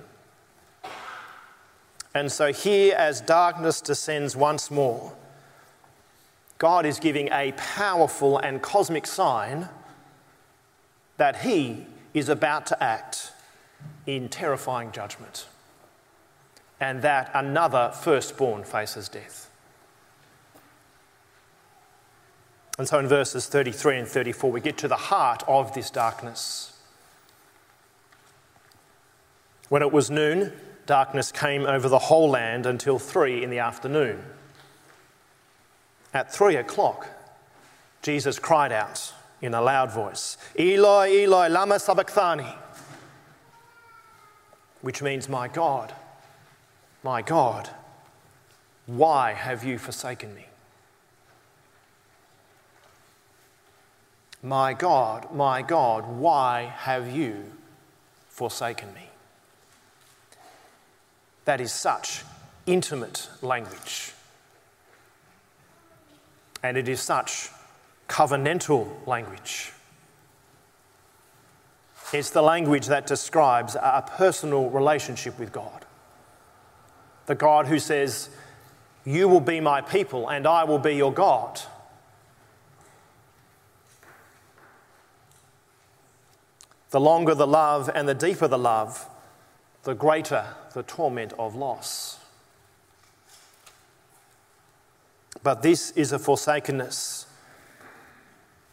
And 2.15 2.31
so, 2.31 2.53
here, 2.53 2.95
as 2.97 3.21
darkness 3.21 3.81
descends 3.81 4.37
once 4.37 4.71
more, 4.71 5.13
God 6.61 6.85
is 6.85 7.01
giving 7.01 7.31
a 7.33 7.53
powerful 7.53 8.37
and 8.37 8.61
cosmic 8.61 9.07
sign 9.07 9.71
that 11.17 11.41
He 11.41 11.87
is 12.13 12.29
about 12.29 12.67
to 12.67 12.83
act 12.83 13.33
in 14.07 14.29
terrifying 14.29 14.93
judgment 14.93 15.47
and 16.79 17.01
that 17.01 17.31
another 17.33 17.91
firstborn 17.95 18.65
faces 18.65 19.09
death. 19.09 19.49
And 22.79 22.87
so 22.87 22.99
in 22.99 23.09
verses 23.09 23.47
33 23.47 24.01
and 24.01 24.09
34, 24.09 24.53
we 24.53 24.61
get 24.61 24.77
to 24.79 24.89
the 24.89 24.97
heart 24.97 25.43
of 25.49 25.73
this 25.73 25.89
darkness. 25.89 26.79
When 29.71 29.81
it 29.81 29.93
was 29.93 30.11
noon, 30.11 30.53
darkness 30.85 31.33
came 31.33 31.65
over 31.65 31.89
the 31.89 31.99
whole 31.99 32.29
land 32.29 32.67
until 32.67 32.99
three 32.99 33.43
in 33.43 33.49
the 33.49 33.61
afternoon. 33.61 34.23
At 36.13 36.33
three 36.33 36.57
o'clock, 36.57 37.07
Jesus 38.03 38.39
cried 38.39 38.73
out 38.73 39.13
in 39.41 39.55
a 39.55 39.63
loud 39.63 39.91
voice, 39.93 40.37
Eloi, 40.59 41.25
Eloi, 41.25 41.49
lama 41.49 41.79
sabachthani, 41.79 42.55
which 44.81 45.03
means, 45.03 45.29
My 45.29 45.49
God, 45.49 45.95
my 47.03 47.23
God, 47.23 47.71
why 48.87 49.33
have 49.33 49.65
you 49.65 49.79
forsaken 49.79 50.35
me? 50.35 50.47
My 54.43 54.73
God, 54.73 55.35
my 55.35 55.63
God, 55.63 56.07
why 56.07 56.73
have 56.77 57.15
you 57.15 57.53
forsaken 58.29 58.93
me? 58.95 59.09
That 61.45 61.61
is 61.61 61.73
such 61.73 62.25
intimate 62.67 63.29
language. 63.43 64.13
And 66.63 66.77
it 66.77 66.89
is 66.89 67.01
such 67.01 67.51
covenantal 68.09 69.07
language. 69.07 69.73
It's 72.13 72.31
the 72.31 72.43
language 72.43 72.87
that 72.87 73.07
describes 73.07 73.77
a 73.77 74.05
personal 74.17 74.69
relationship 74.69 75.39
with 75.39 75.53
God. 75.53 75.85
The 77.27 77.37
God 77.37 77.67
who 77.67 77.79
says, 77.79 78.31
You 79.05 79.29
will 79.29 79.41
be 79.41 79.61
my 79.61 79.81
people 79.81 80.29
and 80.29 80.47
I 80.47 80.65
will 80.65 80.79
be 80.79 80.97
your 80.97 81.13
God. 81.13 81.61
The 86.91 87.01
longer 87.01 87.37
the 87.37 87.47
love 87.47 87.89
and 87.95 88.09
the 88.09 88.15
deeper 88.15 88.49
the 88.49 88.59
love, 88.59 89.09
the 89.85 89.95
greater 89.95 90.45
the 90.75 90.83
torment 90.83 91.33
of 91.39 91.55
loss. 91.55 92.20
But 95.43 95.63
this 95.63 95.91
is 95.93 96.13
a 96.13 96.19
forsakenness 96.19 97.27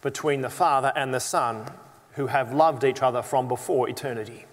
between 0.01 0.41
the 0.41 0.49
Father 0.49 0.91
and 0.95 1.13
the 1.13 1.19
Son 1.19 1.65
who 2.13 2.27
have 2.27 2.53
loved 2.53 2.83
each 2.83 3.01
other 3.01 3.21
from 3.21 3.47
before 3.47 3.89
eternity. 3.89 4.45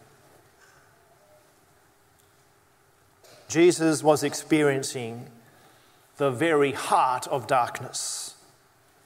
Jesus 3.49 4.03
was 4.03 4.23
experiencing 4.23 5.27
the 6.17 6.31
very 6.31 6.73
heart 6.73 7.27
of 7.29 7.47
darkness. 7.47 8.37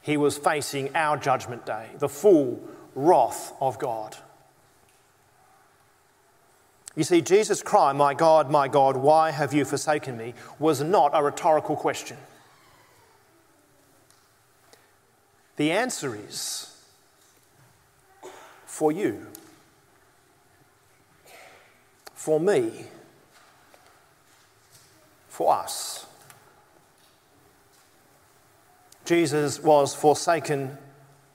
He 0.00 0.16
was 0.16 0.38
facing 0.38 0.94
our 0.94 1.16
judgment 1.16 1.66
day, 1.66 1.90
the 1.98 2.08
full 2.08 2.60
wrath 2.94 3.52
of 3.60 3.78
God. 3.78 4.16
You 6.96 7.04
see, 7.04 7.20
Jesus' 7.20 7.62
cry, 7.62 7.92
My 7.92 8.14
God, 8.14 8.50
my 8.50 8.68
God, 8.68 8.96
why 8.96 9.30
have 9.30 9.54
you 9.54 9.64
forsaken 9.64 10.16
me, 10.16 10.34
was 10.58 10.82
not 10.82 11.12
a 11.14 11.22
rhetorical 11.22 11.76
question. 11.76 12.16
The 15.58 15.72
answer 15.72 16.14
is 16.14 16.72
for 18.64 18.92
you, 18.92 19.26
for 22.14 22.38
me, 22.38 22.84
for 25.28 25.52
us. 25.52 26.06
Jesus 29.04 29.60
was 29.60 29.96
forsaken 29.96 30.78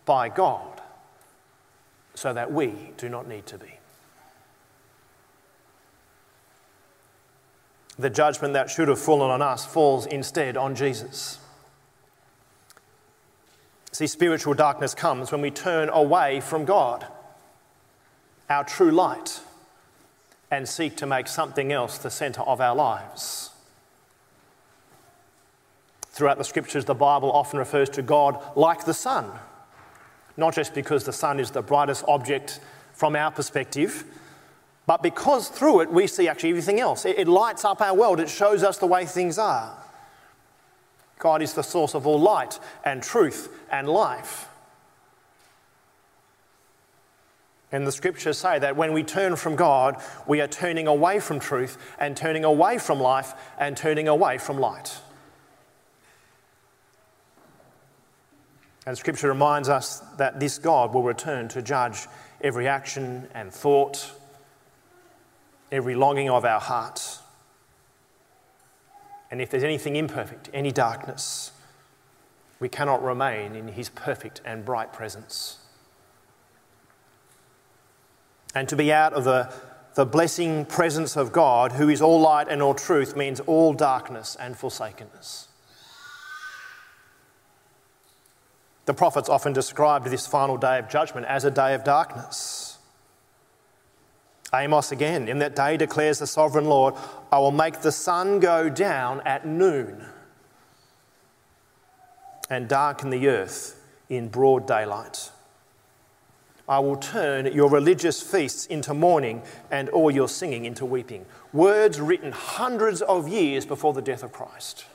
by 0.06 0.30
God 0.30 0.82
so 2.15 2.32
that 2.32 2.50
we 2.50 2.94
do 2.96 3.10
not 3.10 3.27
need 3.27 3.46
to 3.48 3.58
be. 3.58 3.74
The 8.00 8.10
judgment 8.10 8.53
that 8.53 8.70
should 8.70 8.88
have 8.88 9.00
fallen 9.00 9.30
on 9.30 9.42
us 9.42 9.65
falls 9.65 10.06
instead 10.06 10.56
on 10.56 10.75
Jesus. 10.75 11.39
See, 13.93 14.07
spiritual 14.07 14.55
darkness 14.55 14.95
comes 14.95 15.31
when 15.31 15.41
we 15.41 15.51
turn 15.51 15.88
away 15.89 16.39
from 16.39 16.65
God, 16.65 17.05
our 18.50 18.63
true 18.63 18.89
light, 18.89 19.39
and 20.50 20.67
seek 20.67 20.97
to 20.97 21.05
make 21.05 21.27
something 21.27 21.71
else 21.71 22.00
the 22.00 22.09
centre 22.09 22.41
of 22.41 22.59
our 22.59 22.75
lives. 22.75 23.51
Throughout 26.09 26.39
the 26.39 26.43
scriptures, 26.43 26.85
the 26.85 26.95
Bible 26.95 27.31
often 27.31 27.59
refers 27.59 27.88
to 27.89 28.01
God 28.01 28.43
like 28.55 28.83
the 28.83 28.95
sun, 28.95 29.31
not 30.38 30.55
just 30.55 30.73
because 30.73 31.03
the 31.03 31.13
sun 31.13 31.39
is 31.39 31.51
the 31.51 31.62
brightest 31.62 32.03
object 32.07 32.62
from 32.93 33.15
our 33.15 33.29
perspective, 33.29 34.05
but 34.88 35.03
because 35.03 35.50
through 35.50 35.81
it 35.81 35.91
we 35.91 36.07
see 36.07 36.27
actually 36.27 36.50
everything 36.50 36.79
else. 36.79 37.05
It, 37.05 37.27
lights 37.27 37.63
up 37.63 37.79
our 37.79 37.95
world, 37.95 38.19
it 38.19 38.29
shows 38.29 38.63
us 38.63 38.79
the 38.79 38.88
way 38.88 39.05
things 39.05 39.38
are. 39.38 39.82
God 41.24 41.42
is 41.42 41.53
the 41.53 41.63
source 41.63 41.96
of 41.96 42.06
all 42.06 42.20
light 42.20 42.60
and 42.84 43.01
truth 43.01 43.50
and 43.72 43.88
life. 43.88 44.50
And 47.72 47.88
the 47.88 47.94
scriptures 47.94 48.38
say 48.38 48.60
that 48.60 48.75
when 48.75 48.92
we 48.92 49.03
turn 49.03 49.38
from 49.38 49.56
God, 49.56 50.00
we 50.27 50.42
are 50.42 50.48
turning 50.48 50.86
away 50.86 51.22
from 51.22 51.39
truth 51.39 51.77
and 51.98 52.15
turning 52.15 52.44
away 52.44 52.77
from 52.77 53.00
life 53.00 53.34
and 53.58 53.75
turning 53.77 54.10
away 54.10 54.38
from 54.38 54.60
light. 54.60 54.98
And 58.86 58.98
scripture 58.98 59.30
reminds 59.30 59.70
us 59.70 60.00
that 60.18 60.42
this 60.42 60.58
God 60.58 60.94
will 60.94 61.03
return 61.03 61.48
to 61.48 61.62
judge 61.62 62.06
every 62.42 62.68
action 62.68 63.30
and 63.34 63.51
thought, 63.51 64.12
every 65.72 65.96
longing 65.96 66.30
of 66.30 66.44
our 66.44 66.60
hearts. 66.60 67.12
And 69.33 69.41
if 69.41 69.49
there's 69.49 69.63
anything 69.63 69.95
imperfect, 69.95 70.51
any 70.53 70.71
darkness, 70.71 71.53
we 72.59 72.69
cannot 72.69 73.01
remain 73.01 73.55
in 73.55 73.69
his 73.69 73.89
perfect 73.89 74.41
and 74.45 74.63
bright 74.63 74.93
presence 74.93 75.57
and 78.53 78.69
to 78.69 78.75
be 78.75 78.93
out 78.93 79.13
of 79.13 79.23
the, 79.23 79.51
the 79.95 80.05
blessing 80.05 80.65
presence 80.65 81.17
of 81.17 81.31
God, 81.31 81.71
who 81.71 81.89
is 81.89 81.99
all 81.99 82.21
light 82.21 82.47
and 82.47 82.61
all 82.61 82.75
truth, 82.75 83.15
means 83.15 83.39
all 83.39 83.73
darkness 83.73 84.37
and 84.39 84.55
forsakenness. 84.55 85.47
The 88.85 88.93
prophets 88.93 89.29
often 89.29 89.51
described 89.51 90.05
this 90.05 90.27
final 90.27 90.57
day 90.57 90.77
of 90.77 90.89
judgment 90.89 91.25
as 91.25 91.43
a 91.43 91.49
day 91.49 91.73
of 91.73 91.83
darkness. 91.83 92.73
Amos 94.53 94.91
again, 94.91 95.27
in 95.27 95.39
that 95.39 95.55
day 95.55 95.77
declares 95.77 96.19
the 96.19 96.27
sovereign 96.27 96.65
Lord, 96.65 96.93
I 97.31 97.39
will 97.39 97.51
make 97.51 97.81
the 97.81 97.91
sun 97.91 98.39
go 98.39 98.69
down 98.69 99.22
at 99.25 99.48
noon 99.48 100.05
and 102.50 102.67
darken 102.67 103.10
the 103.10 103.27
earth 103.27 103.81
in 104.10 104.29
broad 104.29 104.67
daylight. 104.67 105.31
I 106.69 106.79
will 106.79 106.95
turn 106.95 107.48
your 107.48 107.69
religious 107.69 108.22
feasts 108.22 108.67
into 108.67 108.93
mourning 108.93 109.41
and 109.69 109.89
all 109.89 110.12
your 110.12 110.29
singing 110.29 110.65
into 110.65 110.86
weeping. 110.86 111.25
Words 111.51 112.00
written 112.00 112.31
hundreds 112.31 113.01
of 113.01 113.27
years 113.27 113.65
before 113.65 113.93
the 113.93 114.01
death 114.01 114.24
of 114.24 114.31
Christ, 114.31 114.86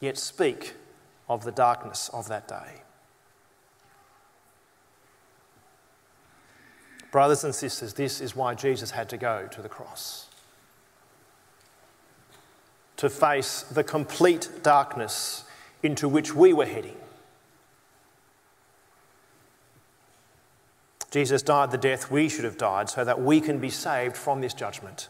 yet 0.00 0.16
speak 0.16 0.74
of 1.28 1.44
the 1.44 1.52
darkness 1.52 2.08
of 2.12 2.28
that 2.28 2.48
day. 2.48 2.82
Brothers 7.16 7.44
and 7.44 7.54
sisters, 7.54 7.94
this 7.94 8.20
is 8.20 8.36
why 8.36 8.52
Jesus 8.52 8.90
had 8.90 9.08
to 9.08 9.16
go 9.16 9.48
to 9.50 9.62
the 9.62 9.70
cross. 9.70 10.26
To 12.98 13.08
face 13.08 13.62
the 13.62 13.82
complete 13.82 14.50
darkness 14.62 15.44
into 15.82 16.10
which 16.10 16.34
we 16.34 16.52
were 16.52 16.66
heading 16.66 16.98
Jesus 21.10 21.40
died 21.40 21.70
the 21.70 21.78
death 21.78 22.10
we 22.10 22.28
should 22.28 22.44
have 22.44 22.58
died 22.58 22.90
so 22.90 23.02
that 23.02 23.22
we 23.22 23.40
can 23.40 23.60
be 23.60 23.70
saved 23.70 24.14
from 24.14 24.42
this 24.42 24.52
judgment 24.52 25.08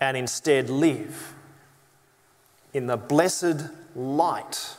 and 0.00 0.16
instead 0.16 0.68
live 0.68 1.36
in 2.74 2.88
the 2.88 2.96
blessed 2.96 3.68
light 3.94 4.74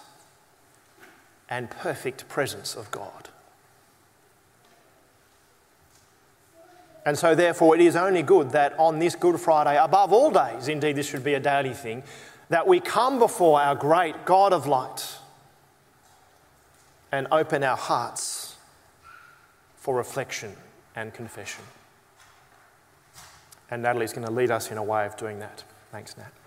and 1.49 1.69
perfect 1.69 2.27
presence 2.27 2.75
of 2.75 2.91
God. 2.91 3.29
And 7.05 7.17
so, 7.17 7.33
therefore, 7.33 7.75
it 7.75 7.81
is 7.81 7.95
only 7.95 8.21
good 8.21 8.51
that 8.51 8.77
on 8.77 8.99
this 8.99 9.15
Good 9.15 9.39
Friday, 9.39 9.77
above 9.77 10.13
all 10.13 10.29
days, 10.29 10.67
indeed, 10.67 10.95
this 10.95 11.09
should 11.09 11.23
be 11.23 11.33
a 11.33 11.39
daily 11.39 11.73
thing, 11.73 12.03
that 12.49 12.67
we 12.67 12.79
come 12.79 13.17
before 13.17 13.59
our 13.59 13.75
great 13.75 14.25
God 14.25 14.53
of 14.53 14.67
light 14.67 15.17
and 17.11 17.27
open 17.31 17.63
our 17.63 17.77
hearts 17.77 18.57
for 19.77 19.95
reflection 19.95 20.55
and 20.95 21.13
confession. 21.13 21.63
And 23.69 23.81
Natalie's 23.81 24.13
going 24.13 24.27
to 24.27 24.33
lead 24.33 24.51
us 24.51 24.69
in 24.69 24.77
a 24.77 24.83
way 24.83 25.05
of 25.05 25.17
doing 25.17 25.39
that. 25.39 25.63
Thanks, 25.91 26.17
Nat. 26.17 26.40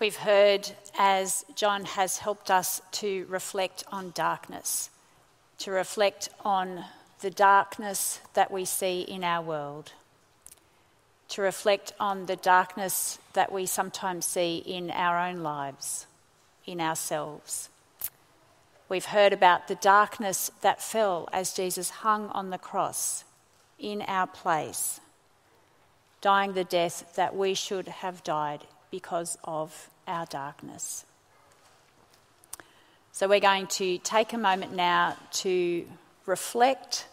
We've 0.00 0.16
heard 0.16 0.70
as 0.98 1.44
John 1.54 1.84
has 1.84 2.18
helped 2.18 2.50
us 2.50 2.80
to 2.92 3.26
reflect 3.28 3.84
on 3.90 4.12
darkness, 4.14 4.90
to 5.58 5.70
reflect 5.70 6.28
on 6.44 6.84
the 7.20 7.30
darkness 7.30 8.20
that 8.34 8.50
we 8.50 8.64
see 8.64 9.00
in 9.00 9.24
our 9.24 9.42
world 9.42 9.92
to 11.28 11.42
reflect 11.42 11.92
on 12.00 12.26
the 12.26 12.36
darkness 12.36 13.18
that 13.34 13.52
we 13.52 13.66
sometimes 13.66 14.24
see 14.24 14.58
in 14.58 14.90
our 14.90 15.18
own 15.18 15.42
lives, 15.42 16.06
in 16.64 16.80
ourselves. 16.80 17.68
We've 18.88 19.04
heard 19.04 19.34
about 19.34 19.68
the 19.68 19.74
darkness 19.74 20.50
that 20.62 20.82
fell 20.82 21.28
as 21.32 21.52
Jesus 21.52 21.90
hung 21.90 22.28
on 22.30 22.50
the 22.50 22.58
cross 22.58 23.24
in 23.78 24.00
our 24.02 24.26
place, 24.26 25.00
dying 26.22 26.54
the 26.54 26.64
death 26.64 27.14
that 27.16 27.36
we 27.36 27.52
should 27.52 27.88
have 27.88 28.24
died 28.24 28.64
because 28.90 29.38
of 29.44 29.90
our 30.06 30.26
darkness. 30.26 31.04
So, 33.12 33.28
we're 33.28 33.40
going 33.40 33.66
to 33.66 33.98
take 33.98 34.32
a 34.32 34.38
moment 34.38 34.74
now 34.74 35.16
to 35.32 35.86
reflect 36.26 37.06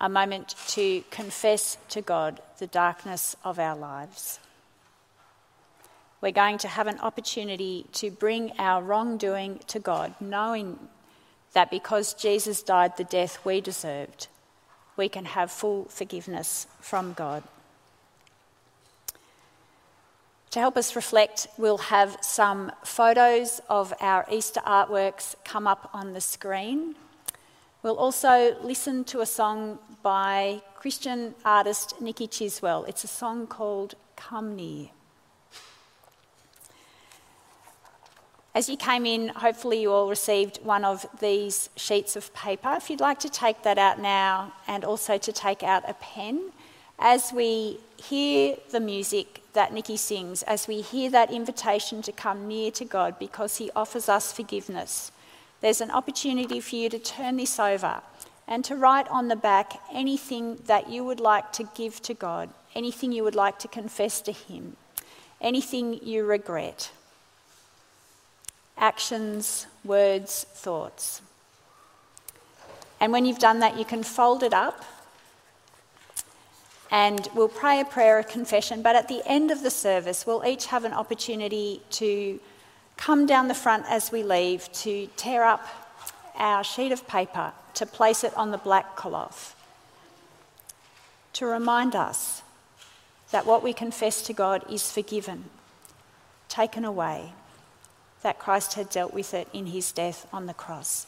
a 0.00 0.08
moment 0.08 0.54
to 0.68 1.02
confess 1.10 1.78
to 1.90 2.02
God 2.02 2.40
the 2.58 2.66
darkness 2.66 3.36
of 3.44 3.58
our 3.58 3.76
lives. 3.76 4.40
We're 6.20 6.32
going 6.32 6.58
to 6.58 6.68
have 6.68 6.86
an 6.86 6.98
opportunity 7.00 7.86
to 7.92 8.10
bring 8.10 8.52
our 8.58 8.82
wrongdoing 8.82 9.60
to 9.68 9.78
God, 9.78 10.14
knowing 10.20 10.78
that 11.52 11.70
because 11.70 12.14
Jesus 12.14 12.62
died 12.62 12.96
the 12.96 13.04
death 13.04 13.44
we 13.44 13.60
deserved, 13.60 14.28
we 14.96 15.08
can 15.08 15.24
have 15.24 15.50
full 15.50 15.84
forgiveness 15.84 16.66
from 16.80 17.12
God. 17.12 17.42
To 20.56 20.60
help 20.60 20.78
us 20.78 20.96
reflect, 20.96 21.48
we'll 21.58 21.76
have 21.76 22.16
some 22.22 22.72
photos 22.82 23.60
of 23.68 23.92
our 24.00 24.24
Easter 24.32 24.60
artworks 24.60 25.34
come 25.44 25.66
up 25.66 25.90
on 25.92 26.14
the 26.14 26.20
screen. 26.22 26.94
We'll 27.82 27.98
also 27.98 28.56
listen 28.62 29.04
to 29.04 29.20
a 29.20 29.26
song 29.26 29.78
by 30.02 30.62
Christian 30.74 31.34
artist 31.44 32.00
Nikki 32.00 32.26
Chiswell. 32.26 32.88
It's 32.88 33.04
a 33.04 33.06
song 33.06 33.46
called 33.46 33.96
Come 34.16 34.56
Near. 34.56 34.88
As 38.54 38.70
you 38.70 38.78
came 38.78 39.04
in, 39.04 39.28
hopefully 39.28 39.82
you 39.82 39.92
all 39.92 40.08
received 40.08 40.60
one 40.62 40.86
of 40.86 41.04
these 41.20 41.68
sheets 41.76 42.16
of 42.16 42.32
paper. 42.32 42.72
If 42.78 42.88
you'd 42.88 43.00
like 43.00 43.20
to 43.20 43.28
take 43.28 43.62
that 43.64 43.76
out 43.76 44.00
now 44.00 44.54
and 44.66 44.86
also 44.86 45.18
to 45.18 45.32
take 45.32 45.62
out 45.62 45.82
a 45.86 45.92
pen, 45.92 46.50
as 46.98 47.30
we 47.30 47.78
hear 47.98 48.56
the 48.70 48.80
music 48.80 49.42
that 49.56 49.72
Nikki 49.72 49.96
sings, 49.96 50.42
as 50.42 50.68
we 50.68 50.82
hear 50.82 51.10
that 51.10 51.32
invitation 51.32 52.02
to 52.02 52.12
come 52.12 52.46
near 52.46 52.70
to 52.72 52.84
God 52.84 53.18
because 53.18 53.56
He 53.56 53.70
offers 53.74 54.08
us 54.08 54.30
forgiveness, 54.30 55.10
there's 55.62 55.80
an 55.80 55.90
opportunity 55.90 56.60
for 56.60 56.76
you 56.76 56.90
to 56.90 56.98
turn 56.98 57.38
this 57.38 57.58
over 57.58 58.02
and 58.46 58.64
to 58.66 58.76
write 58.76 59.08
on 59.08 59.28
the 59.28 59.34
back 59.34 59.80
anything 59.92 60.58
that 60.66 60.90
you 60.90 61.02
would 61.04 61.20
like 61.20 61.52
to 61.52 61.68
give 61.74 62.00
to 62.02 62.12
God, 62.12 62.50
anything 62.74 63.12
you 63.12 63.24
would 63.24 63.34
like 63.34 63.58
to 63.60 63.68
confess 63.68 64.20
to 64.20 64.32
Him, 64.32 64.76
anything 65.40 65.98
you 66.02 66.24
regret. 66.24 66.92
Actions, 68.76 69.66
words, 69.84 70.44
thoughts. 70.50 71.22
And 73.00 73.10
when 73.10 73.24
you've 73.24 73.38
done 73.38 73.60
that, 73.60 73.78
you 73.78 73.86
can 73.86 74.02
fold 74.02 74.42
it 74.42 74.52
up 74.52 74.84
and 76.90 77.28
we'll 77.34 77.48
pray 77.48 77.80
a 77.80 77.84
prayer 77.84 78.18
of 78.18 78.28
confession. 78.28 78.82
But 78.82 78.96
at 78.96 79.08
the 79.08 79.22
end 79.26 79.50
of 79.50 79.62
the 79.62 79.70
service, 79.70 80.26
we'll 80.26 80.44
each 80.44 80.66
have 80.66 80.84
an 80.84 80.92
opportunity 80.92 81.82
to 81.90 82.40
come 82.96 83.26
down 83.26 83.48
the 83.48 83.54
front 83.54 83.84
as 83.88 84.12
we 84.12 84.22
leave 84.22 84.70
to 84.72 85.08
tear 85.16 85.44
up 85.44 85.66
our 86.36 86.62
sheet 86.62 86.92
of 86.92 87.06
paper, 87.06 87.52
to 87.74 87.86
place 87.86 88.24
it 88.24 88.36
on 88.36 88.50
the 88.50 88.58
black 88.58 88.96
cloth, 88.96 89.54
to 91.32 91.46
remind 91.46 91.94
us 91.94 92.42
that 93.30 93.46
what 93.46 93.62
we 93.62 93.72
confess 93.72 94.22
to 94.22 94.32
God 94.32 94.64
is 94.70 94.90
forgiven, 94.90 95.44
taken 96.48 96.84
away, 96.84 97.32
that 98.22 98.38
Christ 98.38 98.74
had 98.74 98.90
dealt 98.90 99.12
with 99.12 99.34
it 99.34 99.48
in 99.52 99.66
his 99.66 99.92
death 99.92 100.26
on 100.32 100.46
the 100.46 100.54
cross. 100.54 101.06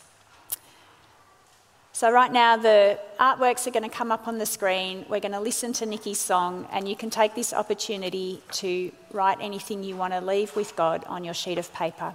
So, 1.99 2.13
right 2.13 2.31
now, 2.31 2.57
the 2.57 2.97
artworks 3.19 3.67
are 3.67 3.73
going 3.73 3.83
to 3.83 3.89
come 3.89 4.13
up 4.13 4.29
on 4.29 4.39
the 4.39 4.47
screen. 4.47 5.05
We're 5.09 5.19
going 5.19 5.33
to 5.33 5.41
listen 5.41 5.73
to 5.73 5.85
Nikki's 5.85 6.21
song, 6.21 6.69
and 6.71 6.89
you 6.89 6.95
can 6.95 7.11
take 7.11 7.35
this 7.35 7.53
opportunity 7.53 8.41
to 8.53 8.93
write 9.11 9.39
anything 9.41 9.83
you 9.83 9.97
want 9.97 10.13
to 10.13 10.21
leave 10.21 10.55
with 10.55 10.77
God 10.77 11.03
on 11.09 11.25
your 11.25 11.35
sheet 11.35 11.59
of 11.59 11.75
paper. 11.75 12.15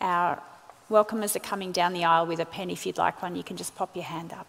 Our 0.00 0.42
welcomers 0.90 1.36
are 1.36 1.40
coming 1.40 1.70
down 1.70 1.92
the 1.92 2.02
aisle 2.02 2.24
with 2.24 2.40
a 2.40 2.46
pen. 2.46 2.70
If 2.70 2.86
you'd 2.86 2.96
like 2.96 3.20
one, 3.20 3.36
you 3.36 3.42
can 3.42 3.58
just 3.58 3.76
pop 3.76 3.94
your 3.94 4.06
hand 4.06 4.32
up. 4.32 4.46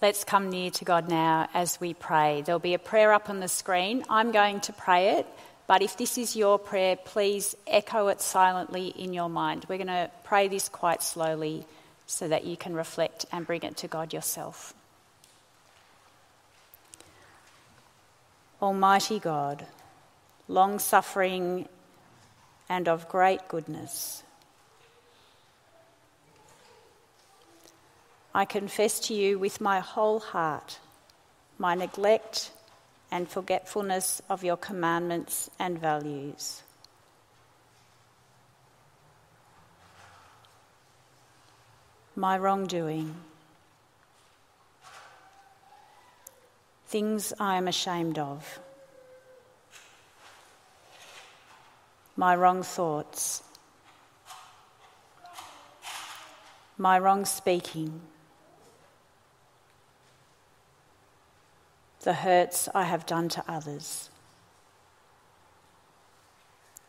Let's 0.00 0.22
come 0.22 0.50
near 0.50 0.70
to 0.70 0.84
God 0.84 1.08
now 1.08 1.48
as 1.54 1.80
we 1.80 1.92
pray. 1.92 2.42
There'll 2.42 2.60
be 2.60 2.74
a 2.74 2.78
prayer 2.78 3.12
up 3.12 3.28
on 3.28 3.40
the 3.40 3.48
screen. 3.48 4.04
I'm 4.08 4.30
going 4.30 4.60
to 4.60 4.72
pray 4.72 5.18
it, 5.18 5.26
but 5.66 5.82
if 5.82 5.96
this 5.96 6.16
is 6.18 6.36
your 6.36 6.56
prayer, 6.56 6.94
please 6.94 7.56
echo 7.66 8.06
it 8.06 8.20
silently 8.20 8.88
in 8.88 9.12
your 9.12 9.28
mind. 9.28 9.66
We're 9.68 9.78
going 9.78 9.88
to 9.88 10.08
pray 10.22 10.46
this 10.46 10.68
quite 10.68 11.02
slowly 11.02 11.66
so 12.06 12.28
that 12.28 12.44
you 12.44 12.56
can 12.56 12.74
reflect 12.74 13.26
and 13.32 13.44
bring 13.44 13.62
it 13.62 13.76
to 13.78 13.88
God 13.88 14.12
yourself. 14.12 14.72
Almighty 18.62 19.18
God, 19.18 19.66
long 20.46 20.78
suffering 20.78 21.68
and 22.68 22.86
of 22.86 23.08
great 23.08 23.48
goodness. 23.48 24.22
I 28.38 28.44
confess 28.44 29.00
to 29.08 29.14
you 29.14 29.36
with 29.36 29.60
my 29.60 29.80
whole 29.80 30.20
heart 30.20 30.78
my 31.58 31.74
neglect 31.74 32.52
and 33.10 33.28
forgetfulness 33.28 34.22
of 34.30 34.44
your 34.44 34.56
commandments 34.56 35.50
and 35.58 35.76
values. 35.76 36.62
My 42.14 42.38
wrongdoing, 42.38 43.12
things 46.86 47.32
I 47.40 47.56
am 47.56 47.66
ashamed 47.66 48.20
of, 48.20 48.60
my 52.14 52.36
wrong 52.36 52.62
thoughts, 52.62 53.42
my 56.76 57.00
wrong 57.00 57.24
speaking. 57.24 58.00
The 62.08 62.14
hurts 62.14 62.70
I 62.74 62.84
have 62.84 63.04
done 63.04 63.28
to 63.28 63.44
others, 63.46 64.08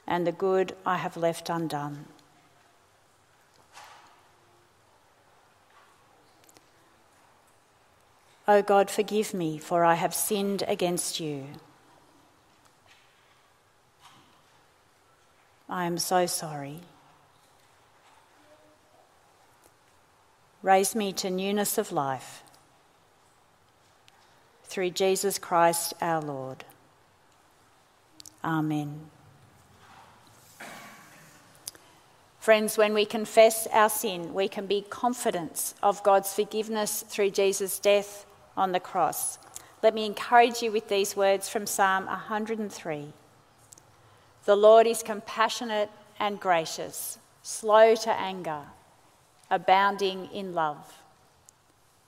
and 0.08 0.26
the 0.26 0.32
good 0.32 0.78
I 0.86 0.96
have 0.96 1.18
left 1.18 1.50
undone. 1.50 2.06
O 8.48 8.56
oh 8.56 8.62
God, 8.62 8.90
forgive 8.90 9.34
me, 9.34 9.58
for 9.58 9.84
I 9.84 9.96
have 9.96 10.14
sinned 10.14 10.64
against 10.70 11.20
you. 11.20 11.48
I 15.68 15.84
am 15.84 15.98
so 15.98 16.28
sorry. 16.28 16.80
Raise 20.64 20.96
me 20.96 21.12
to 21.12 21.30
newness 21.30 21.78
of 21.78 21.92
life 21.92 22.42
through 24.70 24.92
Jesus 24.92 25.38
Christ 25.40 25.94
our 26.00 26.22
Lord. 26.22 26.64
Amen. 28.44 29.10
Friends, 32.40 32.78
when 32.78 32.94
we 32.94 33.06
confess 33.06 33.68
our 33.74 33.90
sin, 33.90 34.34
we 34.34 34.48
can 34.48 34.66
be 34.66 34.86
confident 34.90 35.74
of 35.84 36.02
God's 36.04 36.34
forgiveness 36.34 37.04
through 37.08 37.32
Jesus' 37.32 37.80
death 37.80 38.26
on 38.56 38.72
the 38.72 38.80
cross. 38.80 39.40
Let 39.84 39.94
me 39.94 40.06
encourage 40.06 40.62
you 40.62 40.72
with 40.72 40.88
these 40.88 41.16
words 41.16 41.50
from 41.50 41.66
Psalm 41.66 42.06
103 42.06 43.14
The 44.46 44.56
Lord 44.56 44.88
is 44.88 45.04
compassionate 45.04 45.90
and 46.20 46.40
gracious, 46.40 47.18
slow 47.42 47.96
to 47.96 48.12
anger, 48.12 48.62
abounding 49.50 50.30
in 50.32 50.54
love. 50.54 50.99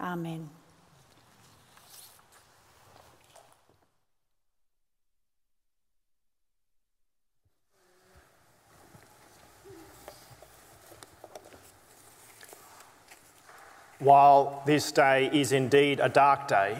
Amen. 0.00 0.48
While 13.98 14.62
this 14.64 14.92
day 14.92 15.28
is 15.32 15.50
indeed 15.50 15.98
a 15.98 16.08
dark 16.08 16.46
day, 16.46 16.78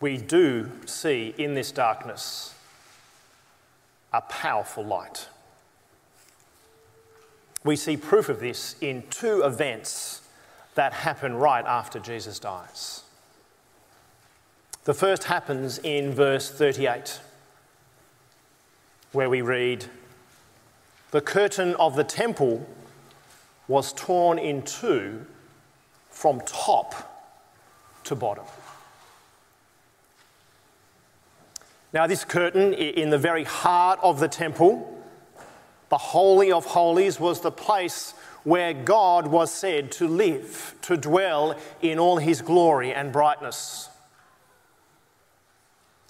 we 0.00 0.16
do 0.16 0.70
see 0.86 1.34
in 1.36 1.54
this 1.54 1.72
darkness 1.72 2.54
a 4.12 4.20
powerful 4.20 4.84
light. 4.84 5.26
We 7.64 7.74
see 7.74 7.96
proof 7.96 8.28
of 8.28 8.38
this 8.38 8.76
in 8.80 9.02
two 9.10 9.42
events 9.42 10.22
that 10.78 10.92
happen 10.92 11.34
right 11.34 11.64
after 11.66 11.98
Jesus 11.98 12.38
dies. 12.38 13.02
The 14.84 14.94
first 14.94 15.24
happens 15.24 15.78
in 15.78 16.12
verse 16.12 16.48
38, 16.48 17.18
where 19.10 19.28
we 19.28 19.42
read, 19.42 19.86
The 21.10 21.20
curtain 21.20 21.74
of 21.74 21.96
the 21.96 22.04
temple 22.04 22.64
was 23.66 23.92
torn 23.92 24.38
in 24.38 24.62
two 24.62 25.26
from 26.10 26.42
top 26.42 27.34
to 28.04 28.14
bottom. 28.14 28.44
Now, 31.92 32.06
this 32.06 32.24
curtain 32.24 32.72
in 32.72 33.10
the 33.10 33.18
very 33.18 33.42
heart 33.42 33.98
of 34.00 34.20
the 34.20 34.28
temple, 34.28 35.02
the 35.88 35.98
Holy 35.98 36.52
of 36.52 36.66
Holies, 36.66 37.18
was 37.18 37.40
the 37.40 37.50
place 37.50 38.14
where 38.48 38.72
God 38.72 39.26
was 39.26 39.52
said 39.52 39.92
to 39.92 40.08
live, 40.08 40.74
to 40.82 40.96
dwell 40.96 41.54
in 41.82 41.98
all 41.98 42.16
his 42.16 42.40
glory 42.40 42.94
and 42.94 43.12
brightness. 43.12 43.90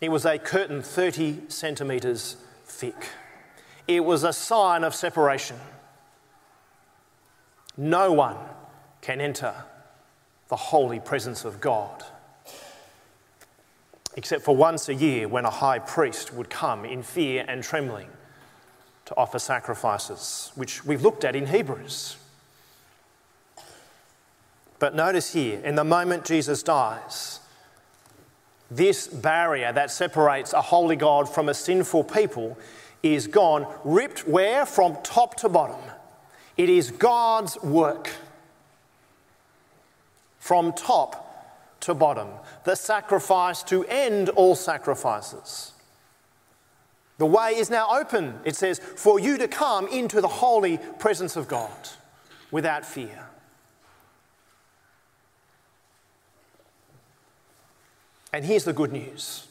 It 0.00 0.10
was 0.10 0.24
a 0.24 0.38
curtain 0.38 0.80
30 0.80 1.48
centimetres 1.48 2.36
thick. 2.64 3.08
It 3.88 4.04
was 4.04 4.22
a 4.22 4.32
sign 4.32 4.84
of 4.84 4.94
separation. 4.94 5.56
No 7.76 8.12
one 8.12 8.36
can 9.00 9.20
enter 9.20 9.54
the 10.48 10.56
holy 10.56 11.00
presence 11.00 11.44
of 11.44 11.60
God 11.60 12.04
except 14.16 14.42
for 14.44 14.56
once 14.56 14.88
a 14.88 14.94
year 14.94 15.28
when 15.28 15.44
a 15.44 15.50
high 15.50 15.78
priest 15.78 16.32
would 16.34 16.50
come 16.50 16.84
in 16.84 17.02
fear 17.02 17.44
and 17.46 17.62
trembling 17.62 18.08
to 19.04 19.16
offer 19.16 19.38
sacrifices, 19.38 20.50
which 20.56 20.84
we've 20.84 21.02
looked 21.02 21.24
at 21.24 21.36
in 21.36 21.46
Hebrews. 21.46 22.16
But 24.78 24.94
notice 24.94 25.32
here, 25.32 25.60
in 25.60 25.74
the 25.74 25.84
moment 25.84 26.24
Jesus 26.24 26.62
dies, 26.62 27.40
this 28.70 29.08
barrier 29.08 29.72
that 29.72 29.90
separates 29.90 30.52
a 30.52 30.60
holy 30.60 30.96
God 30.96 31.28
from 31.28 31.48
a 31.48 31.54
sinful 31.54 32.04
people 32.04 32.58
is 33.02 33.26
gone, 33.26 33.66
ripped 33.84 34.26
where? 34.26 34.66
From 34.66 34.96
top 35.02 35.36
to 35.36 35.48
bottom. 35.48 35.80
It 36.56 36.68
is 36.68 36.90
God's 36.90 37.60
work. 37.62 38.10
From 40.38 40.72
top 40.72 41.24
to 41.80 41.94
bottom. 41.94 42.28
The 42.64 42.74
sacrifice 42.74 43.62
to 43.64 43.84
end 43.86 44.28
all 44.30 44.54
sacrifices. 44.54 45.72
The 47.18 47.26
way 47.26 47.56
is 47.56 47.70
now 47.70 47.88
open, 47.90 48.38
it 48.44 48.54
says, 48.54 48.78
for 48.78 49.18
you 49.18 49.38
to 49.38 49.48
come 49.48 49.88
into 49.88 50.20
the 50.20 50.28
holy 50.28 50.78
presence 50.98 51.36
of 51.36 51.48
God 51.48 51.88
without 52.50 52.84
fear. 52.84 53.26
And 58.32 58.44
here's 58.44 58.64
the 58.64 58.72
good 58.72 58.92
news 58.92 59.46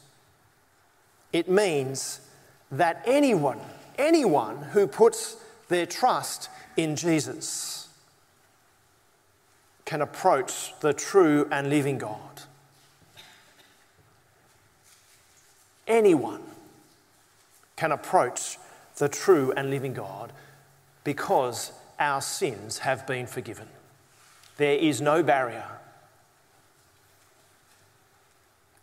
it 1.34 1.50
means 1.50 2.22
that 2.72 3.04
anyone, 3.06 3.60
anyone 3.98 4.58
who 4.58 4.88
puts 4.88 5.38
their 5.68 5.86
trust 5.86 6.50
in 6.76 6.96
Jesus 6.96 7.90
can 9.86 10.02
approach 10.02 10.78
the 10.82 10.94
true 10.94 11.48
and 11.52 11.70
living 11.70 11.98
God. 11.98 12.20
Anyone 15.88 16.42
can 17.78 17.94
approach 17.94 18.58
the 18.98 19.08
true 19.08 19.54
and 19.56 19.70
living 19.70 19.94
God 19.94 20.34
because 21.04 21.72
our 22.00 22.22
sins 22.22 22.80
have 22.80 23.08
been 23.08 23.28
forgiven. 23.28 23.68
There 24.58 24.76
is 24.76 25.00
no 25.00 25.24
barrier. 25.24 25.66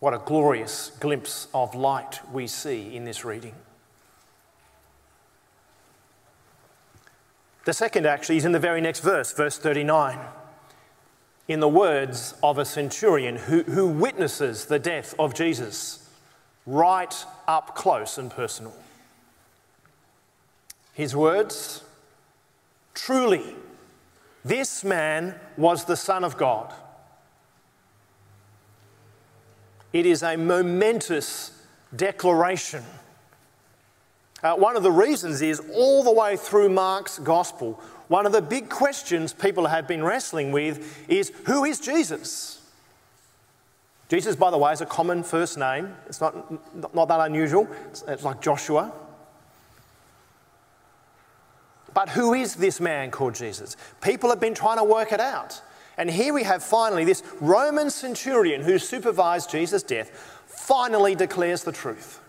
What 0.04 0.12
a 0.12 0.18
glorious 0.18 0.92
glimpse 1.00 1.48
of 1.54 1.74
light 1.74 2.20
we 2.30 2.46
see 2.46 2.94
in 2.94 3.06
this 3.06 3.24
reading. 3.24 3.54
The 7.64 7.72
second 7.72 8.04
actually 8.04 8.36
is 8.36 8.44
in 8.44 8.52
the 8.52 8.58
very 8.58 8.82
next 8.82 9.00
verse, 9.00 9.32
verse 9.32 9.56
39. 9.56 10.18
in 11.48 11.60
the 11.60 11.68
words 11.68 12.34
of 12.42 12.58
a 12.58 12.66
centurion 12.66 13.36
who, 13.36 13.62
who 13.62 13.86
witnesses 13.88 14.66
the 14.66 14.78
death 14.78 15.14
of 15.18 15.32
Jesus 15.32 16.06
right 16.66 17.24
up 17.48 17.74
close 17.74 18.18
and 18.18 18.30
personal. 18.30 18.74
His 20.92 21.16
words 21.16 21.82
Truly, 22.92 23.56
this 24.44 24.84
man 24.84 25.40
was 25.56 25.86
the 25.86 25.96
Son 25.96 26.24
of 26.24 26.36
God. 26.36 26.74
It 29.94 30.06
is 30.06 30.24
a 30.24 30.36
momentous 30.36 31.52
declaration. 31.94 32.82
Uh, 34.42 34.56
one 34.56 34.76
of 34.76 34.82
the 34.82 34.90
reasons 34.90 35.40
is 35.40 35.62
all 35.72 36.02
the 36.02 36.12
way 36.12 36.36
through 36.36 36.68
Mark's 36.68 37.20
gospel, 37.20 37.80
one 38.08 38.26
of 38.26 38.32
the 38.32 38.42
big 38.42 38.68
questions 38.68 39.32
people 39.32 39.66
have 39.66 39.86
been 39.86 40.02
wrestling 40.02 40.50
with 40.50 41.08
is 41.08 41.32
who 41.46 41.64
is 41.64 41.78
Jesus? 41.78 42.60
Jesus, 44.08 44.36
by 44.36 44.50
the 44.50 44.58
way, 44.58 44.72
is 44.72 44.80
a 44.80 44.86
common 44.86 45.22
first 45.22 45.56
name. 45.56 45.94
It's 46.06 46.20
not, 46.20 46.94
not 46.94 47.06
that 47.06 47.20
unusual. 47.20 47.68
It's, 47.90 48.02
it's 48.06 48.24
like 48.24 48.42
Joshua. 48.42 48.92
But 51.94 52.08
who 52.10 52.34
is 52.34 52.56
this 52.56 52.80
man 52.80 53.12
called 53.12 53.36
Jesus? 53.36 53.76
People 54.02 54.28
have 54.30 54.40
been 54.40 54.54
trying 54.54 54.78
to 54.78 54.84
work 54.84 55.12
it 55.12 55.20
out. 55.20 55.62
And 55.96 56.10
here 56.10 56.34
we 56.34 56.42
have 56.42 56.62
finally 56.62 57.04
this 57.04 57.22
Roman 57.40 57.90
centurion 57.90 58.62
who 58.62 58.78
supervised 58.78 59.50
Jesus' 59.50 59.82
death 59.82 60.10
finally 60.46 61.14
declares 61.14 61.64
the 61.64 61.72
truth 61.72 62.20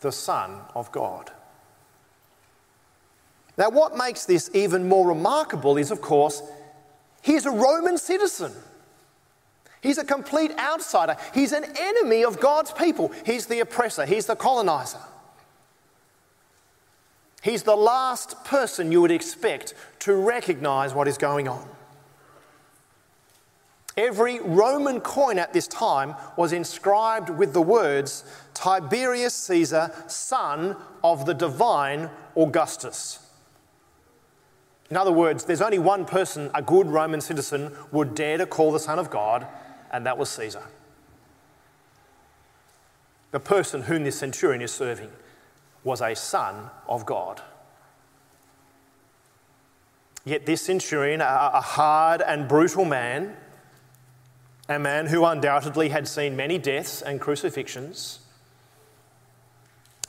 the 0.00 0.12
Son 0.12 0.60
of 0.76 0.92
God. 0.92 1.30
Now, 3.56 3.70
what 3.70 3.96
makes 3.96 4.24
this 4.24 4.48
even 4.54 4.88
more 4.88 5.08
remarkable 5.08 5.76
is, 5.76 5.90
of 5.90 6.00
course, 6.00 6.42
he's 7.20 7.44
a 7.44 7.50
Roman 7.50 7.98
citizen. 7.98 8.52
He's 9.80 9.98
a 9.98 10.04
complete 10.04 10.52
outsider. 10.58 11.16
He's 11.34 11.52
an 11.52 11.64
enemy 11.76 12.24
of 12.24 12.38
God's 12.38 12.70
people. 12.70 13.12
He's 13.26 13.46
the 13.46 13.60
oppressor, 13.60 14.06
he's 14.06 14.26
the 14.26 14.36
colonizer. 14.36 15.00
He's 17.48 17.62
the 17.62 17.76
last 17.76 18.44
person 18.44 18.92
you 18.92 19.00
would 19.00 19.10
expect 19.10 19.72
to 20.00 20.14
recognize 20.14 20.92
what 20.92 21.08
is 21.08 21.16
going 21.16 21.48
on. 21.48 21.66
Every 23.96 24.38
Roman 24.40 25.00
coin 25.00 25.38
at 25.38 25.54
this 25.54 25.66
time 25.66 26.14
was 26.36 26.52
inscribed 26.52 27.30
with 27.30 27.54
the 27.54 27.62
words 27.62 28.22
Tiberius 28.52 29.32
Caesar, 29.34 29.90
son 30.08 30.76
of 31.02 31.24
the 31.24 31.32
divine 31.32 32.10
Augustus. 32.36 33.18
In 34.90 34.98
other 34.98 35.12
words, 35.12 35.44
there's 35.44 35.62
only 35.62 35.78
one 35.78 36.04
person 36.04 36.50
a 36.54 36.60
good 36.60 36.86
Roman 36.86 37.22
citizen 37.22 37.72
would 37.92 38.14
dare 38.14 38.36
to 38.36 38.44
call 38.44 38.72
the 38.72 38.78
Son 38.78 38.98
of 38.98 39.08
God, 39.08 39.46
and 39.90 40.04
that 40.04 40.18
was 40.18 40.28
Caesar. 40.28 40.64
The 43.30 43.40
person 43.40 43.84
whom 43.84 44.04
this 44.04 44.18
centurion 44.18 44.60
is 44.60 44.70
serving 44.70 45.08
was 45.84 46.00
a 46.00 46.14
son 46.14 46.70
of 46.88 47.06
God. 47.06 47.40
Yet 50.24 50.44
this 50.44 50.62
centurion, 50.62 51.20
a 51.20 51.60
hard 51.60 52.20
and 52.20 52.48
brutal 52.48 52.84
man, 52.84 53.36
a 54.68 54.78
man 54.78 55.06
who 55.06 55.24
undoubtedly 55.24 55.88
had 55.88 56.06
seen 56.06 56.36
many 56.36 56.58
deaths 56.58 57.00
and 57.00 57.20
crucifixions, 57.20 58.20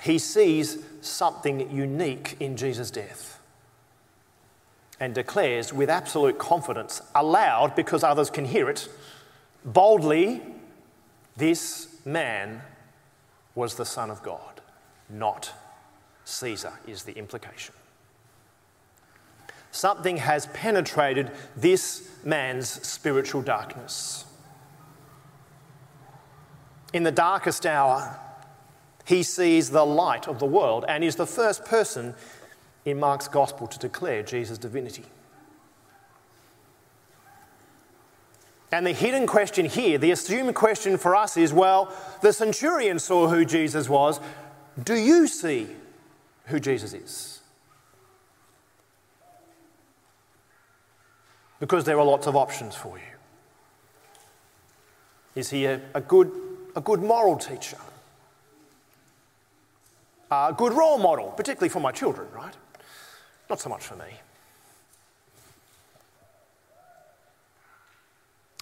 he 0.02 0.18
sees 0.18 0.84
something 1.02 1.72
unique 1.72 2.36
in 2.40 2.58
Jesus' 2.58 2.92
death 2.92 3.40
and 5.00 5.16
declares 5.16 5.74
with 5.74 5.90
absolute 5.90 6.38
confidence, 6.38 7.02
aloud 7.16 7.76
because 7.76 8.04
others 8.04 8.30
can 8.30 8.46
hear 8.46 8.70
it, 8.70 8.90
boldly, 9.64 10.42
this 11.38 11.96
man 12.06 12.62
was 13.56 13.76
the 13.76 13.86
Son 13.86 14.12
of 14.12 14.22
God, 14.22 14.49
not 15.10 15.52
Caesar, 16.26 16.74
is 16.88 17.04
the 17.04 17.14
implication. 17.14 17.74
Something 19.72 20.18
has 20.18 20.48
penetrated 20.48 21.32
this 21.56 22.10
man's 22.24 22.70
spiritual 22.70 23.42
darkness. 23.42 24.26
In 26.94 27.04
the 27.04 27.12
darkest 27.12 27.66
hour, 27.66 28.20
he 29.06 29.24
sees 29.24 29.70
the 29.70 29.86
light 29.86 30.28
of 30.28 30.40
the 30.40 30.46
world 30.46 30.86
and 30.88 31.04
is 31.04 31.16
the 31.16 31.26
first 31.26 31.66
person 31.66 32.16
in 32.86 33.00
Mark's 33.00 33.28
gospel 33.28 33.68
to 33.68 33.80
declare 33.80 34.24
Jesus' 34.24 34.58
divinity. 34.58 35.06
And 38.72 38.86
the 38.86 38.92
hidden 38.92 39.26
question 39.26 39.66
here, 39.66 39.98
the 39.98 40.12
assumed 40.12 40.54
question 40.54 40.98
for 40.98 41.16
us 41.16 41.38
is 41.38 41.52
well, 41.52 41.92
the 42.22 42.32
centurion 42.32 43.00
saw 43.00 43.28
who 43.28 43.44
Jesus 43.46 43.90
was. 43.90 44.20
Do 44.84 44.96
you 44.96 45.28
see 45.28 45.68
who 46.46 46.60
Jesus 46.60 46.94
is? 46.94 47.42
Because 51.60 51.84
there 51.84 52.00
are 52.00 52.06
lots 52.06 52.28
of 52.28 52.36
options 52.36 52.76
for 52.76 52.98
you. 52.98 53.04
Is 55.36 55.50
he 55.50 55.66
a, 55.66 55.82
a 55.94 56.02
good, 56.02 56.32
a 56.76 56.82
good 56.82 57.02
moral 57.02 57.38
teacher? 57.38 57.78
Uh, 60.32 60.50
a 60.52 60.54
good 60.54 60.74
role 60.74 60.98
model, 60.98 61.32
particularly 61.32 61.70
for 61.70 61.80
my 61.80 61.92
children, 61.92 62.28
right? 62.34 62.54
Not 63.50 63.60
so 63.60 63.70
much 63.70 63.84
for 63.84 63.96
me. 63.96 64.06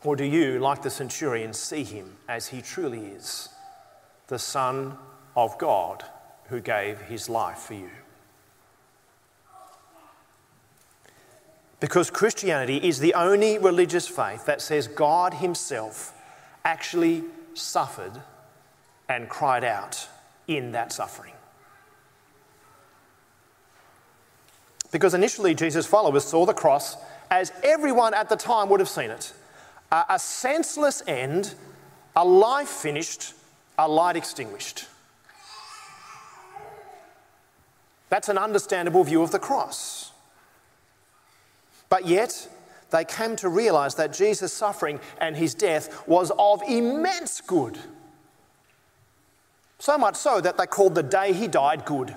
Or 0.03 0.15
do 0.15 0.23
you, 0.23 0.59
like 0.59 0.81
the 0.81 0.89
centurion, 0.89 1.53
see 1.53 1.83
him 1.83 2.15
as 2.29 2.47
he 2.47 2.61
truly 2.61 2.99
is, 3.07 3.49
the 4.27 4.39
Son 4.39 4.97
of 5.37 5.57
God 5.57 6.03
who 6.49 6.59
gave 6.59 6.99
his 6.99 7.29
life 7.29 7.59
for 7.59 7.75
you? 7.75 7.89
Because 11.79 12.09
Christianity 12.09 12.77
is 12.77 12.99
the 12.99 13.13
only 13.13 13.59
religious 13.59 14.07
faith 14.07 14.45
that 14.47 14.61
says 14.61 14.87
God 14.87 15.35
Himself 15.35 16.13
actually 16.65 17.23
suffered 17.53 18.13
and 19.07 19.29
cried 19.29 19.63
out 19.63 20.07
in 20.47 20.71
that 20.71 20.91
suffering. 20.91 21.33
Because 24.91 25.13
initially, 25.13 25.53
Jesus' 25.53 25.85
followers 25.85 26.23
saw 26.23 26.45
the 26.45 26.53
cross 26.53 26.97
as 27.29 27.51
everyone 27.61 28.13
at 28.13 28.29
the 28.29 28.35
time 28.35 28.69
would 28.69 28.79
have 28.79 28.89
seen 28.89 29.11
it 29.11 29.33
a, 29.91 30.19
senseless 30.19 31.01
end, 31.07 31.53
a 32.15 32.25
life 32.25 32.67
finished, 32.67 33.33
a 33.77 33.87
light 33.87 34.17
extinguished. 34.17 34.85
That's 38.09 38.29
an 38.29 38.37
understandable 38.37 39.03
view 39.03 39.21
of 39.21 39.31
the 39.31 39.39
cross. 39.39 40.11
But 41.89 42.05
yet, 42.05 42.47
they 42.89 43.03
came 43.03 43.35
to 43.37 43.49
realize 43.49 43.95
that 43.95 44.13
Jesus' 44.13 44.53
suffering 44.53 44.99
and 45.19 45.35
his 45.35 45.53
death 45.53 46.07
was 46.07 46.31
of 46.37 46.61
immense 46.67 47.41
good. 47.41 47.77
So 49.79 49.97
much 49.97 50.15
so 50.15 50.41
that 50.41 50.57
they 50.57 50.65
called 50.65 50.95
the 50.95 51.03
day 51.03 51.33
he 51.33 51.47
died 51.47 51.85
good. 51.85 52.15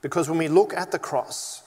Because 0.00 0.28
when 0.28 0.38
we 0.38 0.48
look 0.48 0.72
at 0.72 0.92
the 0.92 0.98
cross, 0.98 1.62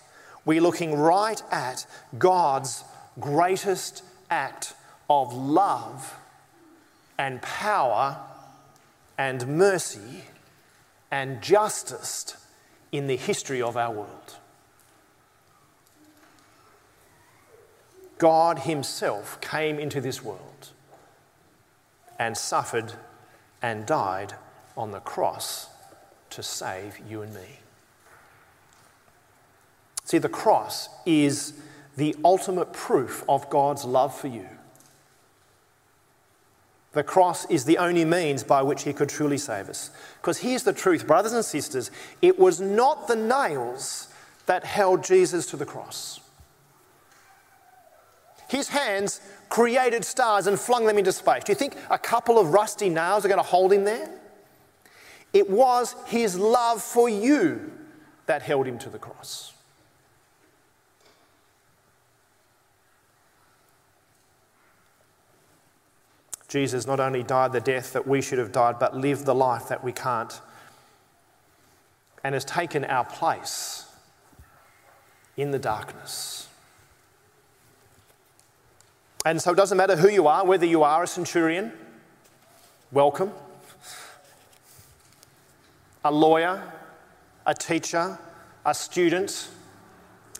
we're 0.45 0.61
looking 0.61 0.95
right 0.95 1.41
at 1.51 1.85
God's 2.17 2.83
greatest 3.19 4.03
act 4.29 4.73
of 5.09 5.33
love 5.33 6.17
and 7.17 7.41
power 7.41 8.17
and 9.21 9.45
mercy 9.47 10.23
and 11.11 11.43
justice 11.43 12.35
in 12.91 13.05
the 13.05 13.15
history 13.15 13.61
of 13.61 13.77
our 13.77 13.93
world. 13.93 14.37
God 18.17 18.59
Himself 18.59 19.39
came 19.39 19.77
into 19.77 20.01
this 20.01 20.23
world 20.23 20.69
and 22.17 22.35
suffered 22.35 22.93
and 23.61 23.85
died 23.85 24.33
on 24.75 24.89
the 24.89 24.99
cross 24.99 25.67
to 26.31 26.41
save 26.41 26.97
you 27.07 27.21
and 27.21 27.31
me. 27.31 27.59
See, 30.03 30.17
the 30.17 30.29
cross 30.29 30.89
is 31.05 31.53
the 31.95 32.15
ultimate 32.25 32.73
proof 32.73 33.23
of 33.29 33.51
God's 33.51 33.85
love 33.85 34.19
for 34.19 34.29
you. 34.29 34.49
The 36.93 37.03
cross 37.03 37.45
is 37.49 37.63
the 37.63 37.77
only 37.77 38.03
means 38.03 38.43
by 38.43 38.61
which 38.61 38.83
He 38.83 38.93
could 38.93 39.09
truly 39.09 39.37
save 39.37 39.69
us. 39.69 39.91
Because 40.21 40.39
here's 40.39 40.63
the 40.63 40.73
truth, 40.73 41.07
brothers 41.07 41.33
and 41.33 41.45
sisters 41.45 41.89
it 42.21 42.37
was 42.37 42.59
not 42.59 43.07
the 43.07 43.15
nails 43.15 44.09
that 44.45 44.63
held 44.65 45.03
Jesus 45.03 45.45
to 45.47 45.57
the 45.57 45.65
cross. 45.65 46.19
His 48.49 48.67
hands 48.67 49.21
created 49.47 50.03
stars 50.03 50.45
and 50.47 50.59
flung 50.59 50.85
them 50.85 50.97
into 50.97 51.13
space. 51.13 51.45
Do 51.45 51.53
you 51.53 51.55
think 51.55 51.77
a 51.89 51.97
couple 51.97 52.37
of 52.37 52.49
rusty 52.49 52.89
nails 52.89 53.23
are 53.23 53.29
going 53.29 53.37
to 53.37 53.43
hold 53.43 53.71
him 53.71 53.85
there? 53.85 54.09
It 55.31 55.49
was 55.49 55.95
his 56.07 56.37
love 56.37 56.81
for 56.81 57.07
you 57.07 57.71
that 58.25 58.41
held 58.41 58.67
him 58.67 58.77
to 58.79 58.89
the 58.89 58.99
cross. 58.99 59.53
Jesus 66.51 66.85
not 66.85 66.99
only 66.99 67.23
died 67.23 67.53
the 67.53 67.61
death 67.61 67.93
that 67.93 68.05
we 68.05 68.21
should 68.21 68.37
have 68.37 68.51
died, 68.51 68.77
but 68.77 68.93
lived 68.93 69.25
the 69.25 69.33
life 69.33 69.69
that 69.69 69.85
we 69.85 69.93
can't, 69.93 70.41
and 72.25 72.33
has 72.33 72.43
taken 72.43 72.83
our 72.83 73.05
place 73.05 73.85
in 75.37 75.51
the 75.51 75.57
darkness. 75.57 76.49
And 79.25 79.41
so 79.41 79.53
it 79.53 79.55
doesn't 79.55 79.77
matter 79.77 79.95
who 79.95 80.09
you 80.09 80.27
are, 80.27 80.45
whether 80.45 80.65
you 80.65 80.83
are 80.83 81.03
a 81.03 81.07
centurion, 81.07 81.71
welcome, 82.91 83.31
a 86.03 86.11
lawyer, 86.11 86.61
a 87.45 87.53
teacher, 87.53 88.19
a 88.65 88.73
student, 88.73 89.47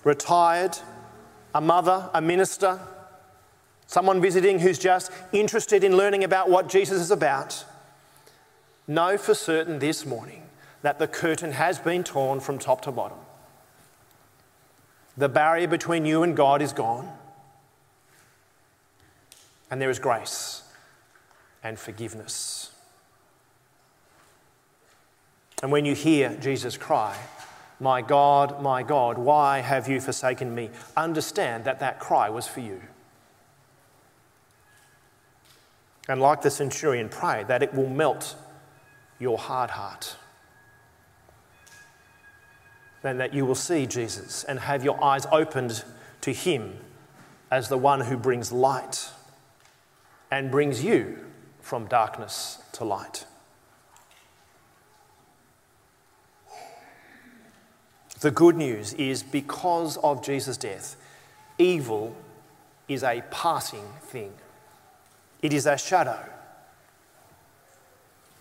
retired, 0.03 0.77
a 1.55 1.61
mother, 1.61 2.09
a 2.13 2.19
minister, 2.19 2.81
someone 3.91 4.21
visiting 4.21 4.57
who's 4.57 4.79
just 4.79 5.11
interested 5.33 5.83
in 5.83 5.97
learning 5.97 6.23
about 6.23 6.49
what 6.49 6.69
Jesus 6.69 7.01
is 7.01 7.11
about, 7.11 7.65
know 8.87 9.17
for 9.17 9.33
certain 9.33 9.79
this 9.79 10.05
morning 10.05 10.43
that 10.81 10.97
the 10.97 11.09
curtain 11.09 11.51
has 11.51 11.77
been 11.77 12.01
torn 12.01 12.39
from 12.39 12.57
top 12.57 12.79
to 12.83 12.91
bottom. 12.91 13.17
The 15.17 15.27
barrier 15.27 15.67
between 15.67 16.05
you 16.05 16.23
and 16.23 16.37
God 16.37 16.61
is 16.61 16.71
gone, 16.71 17.11
and 19.69 19.81
there 19.81 19.89
is 19.89 19.99
grace 19.99 20.63
and 21.61 21.77
forgiveness. 21.77 22.71
And 25.61 25.69
when 25.69 25.83
you 25.83 25.95
hear 25.95 26.33
Jesus 26.37 26.77
cry, 26.77 27.17
My 27.81 28.01
God, 28.01 28.61
my 28.61 28.83
God, 28.83 29.17
why 29.17 29.59
have 29.59 29.89
you 29.89 29.99
forsaken 29.99 30.55
me? 30.55 30.69
Understand 30.95 31.65
that 31.65 31.81
that 31.81 31.99
cry 31.99 32.29
was 32.29 32.47
for 32.47 32.61
you. 32.61 32.81
And 36.07 36.19
like 36.19 36.41
the 36.41 36.49
centurion, 36.49 37.09
pray 37.09 37.43
that 37.47 37.61
it 37.61 37.73
will 37.73 37.89
melt 37.89 38.35
your 39.19 39.37
hard 39.37 39.71
heart. 39.71 40.15
And 43.03 43.19
that 43.19 43.33
you 43.33 43.45
will 43.45 43.55
see 43.55 43.85
Jesus 43.85 44.43
and 44.43 44.59
have 44.59 44.83
your 44.83 45.03
eyes 45.03 45.25
opened 45.31 45.83
to 46.21 46.33
Him 46.33 46.77
as 47.49 47.69
the 47.69 47.77
one 47.77 48.01
who 48.01 48.17
brings 48.17 48.51
light 48.51 49.09
and 50.29 50.49
brings 50.49 50.83
you 50.83 51.19
from 51.61 51.87
darkness 51.87 52.59
to 52.73 52.85
light. 52.85 53.25
The 58.21 58.31
good 58.31 58.55
news 58.55 58.93
is 58.93 59.23
because 59.23 59.97
of 59.97 60.23
Jesus' 60.23 60.55
death, 60.55 60.95
evil 61.57 62.15
is 62.87 63.03
a 63.03 63.23
passing 63.31 63.85
thing. 64.01 64.31
It 65.41 65.53
is 65.53 65.65
a 65.65 65.77
shadow. 65.77 66.19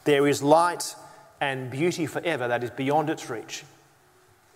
There 0.05 0.27
is 0.27 0.43
light 0.43 0.95
and 1.41 1.71
beauty 1.71 2.07
forever 2.07 2.49
that 2.49 2.63
is 2.63 2.71
beyond 2.71 3.11
its 3.11 3.31
reach 3.31 3.65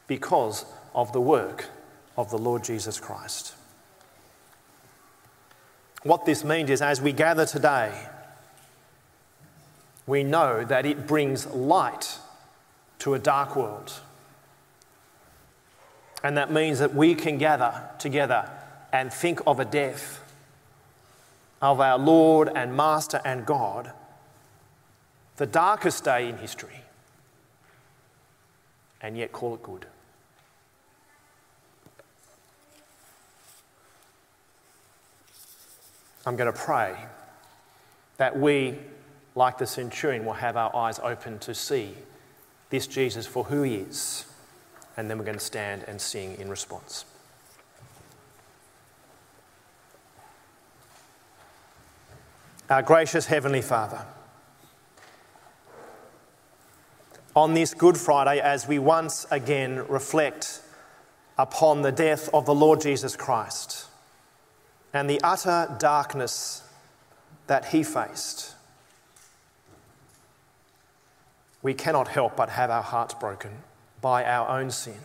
because 0.07 0.65
of 0.95 1.13
the 1.13 1.21
work 1.21 1.67
of 2.17 2.31
the 2.31 2.39
Lord 2.39 2.65
Jesus 2.65 3.01
Christ. 3.01 3.55
What 6.03 6.27
this 6.27 6.45
means 6.45 6.69
is, 6.69 6.83
as 6.83 7.01
we 7.01 7.13
gather 7.13 7.47
today, 7.47 8.09
we 10.07 10.23
know 10.23 10.65
that 10.65 10.85
it 10.85 11.07
brings 11.07 11.47
light 11.47 12.19
to 12.99 13.15
a 13.15 13.19
dark 13.19 13.57
world. 13.57 13.93
And 16.23 16.37
that 16.37 16.53
means 16.53 16.79
that 16.79 16.95
we 16.95 17.15
can 17.15 17.39
gather 17.39 17.89
together 17.99 18.51
and 18.93 19.13
think 19.13 19.41
of 19.47 19.61
a 19.61 19.65
death 19.65 20.24
of 21.65 21.81
our 21.81 21.99
Lord 21.99 22.51
and 22.55 22.77
Master 22.77 23.23
and 23.25 23.47
God, 23.47 23.91
the 25.37 25.47
darkest 25.47 26.05
day 26.05 26.29
in 26.29 26.37
history, 26.37 26.83
and 29.01 29.17
yet 29.17 29.33
call 29.33 29.55
it 29.55 29.63
good. 29.63 29.87
I'm 36.27 36.37
going 36.37 36.53
to 36.53 36.59
pray 36.59 36.97
that 38.19 38.39
we, 38.39 38.77
like 39.35 39.57
the 39.57 39.67
centurion, 39.67 40.27
will 40.27 40.35
have 40.35 40.59
our 40.59 40.75
eyes 40.77 40.99
open 41.03 41.39
to 41.41 41.55
see 41.55 41.95
this 42.69 42.87
Jesus 42.87 43.27
for 43.27 43.45
who 43.45 43.63
he 43.63 43.77
is, 43.77 44.27
and 44.99 45.09
then 45.09 45.17
we're 45.17 45.25
going 45.25 45.39
to 45.39 45.45
stand 45.45 45.85
and 45.89 45.99
sing 45.99 46.37
in 46.39 46.51
response. 46.51 47.07
Our 52.71 52.81
gracious 52.81 53.27
Heavenly 53.27 53.61
Father, 53.61 54.07
on 57.37 57.53
this 57.53 57.75
Good 57.75 57.99
Friday, 57.99 58.41
as 58.41 58.67
we 58.67 58.79
once 58.79 59.27
again 59.31 59.87
reflect 59.87 60.63
upon 61.37 61.83
the 61.83 61.93
death 61.93 62.31
of 62.33 62.47
the 62.47 62.55
Lord 62.55 62.81
Jesus 62.81 63.17
Christ 63.17 63.89
and 64.95 65.11
the 65.11 65.21
utter 65.23 65.77
darkness 65.79 66.63
that 67.49 67.67
he 67.67 67.83
faced, 67.83 68.55
we 71.61 71.75
cannot 71.75 72.09
help 72.09 72.35
but 72.35 72.49
have 72.49 72.71
our 72.71 72.83
hearts 72.83 73.13
broken 73.13 73.51
by 74.01 74.25
our 74.25 74.49
own 74.49 74.71
sin. 74.71 75.01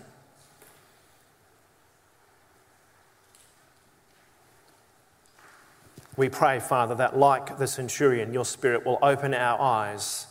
We 6.20 6.28
pray, 6.28 6.60
Father, 6.60 6.96
that 6.96 7.18
like 7.18 7.60
the 7.60 7.66
centurion, 7.66 8.34
your 8.34 8.44
Spirit 8.44 8.86
will 8.86 9.00
open 9.02 9.34
our 9.34 9.58
eyes 9.58 10.28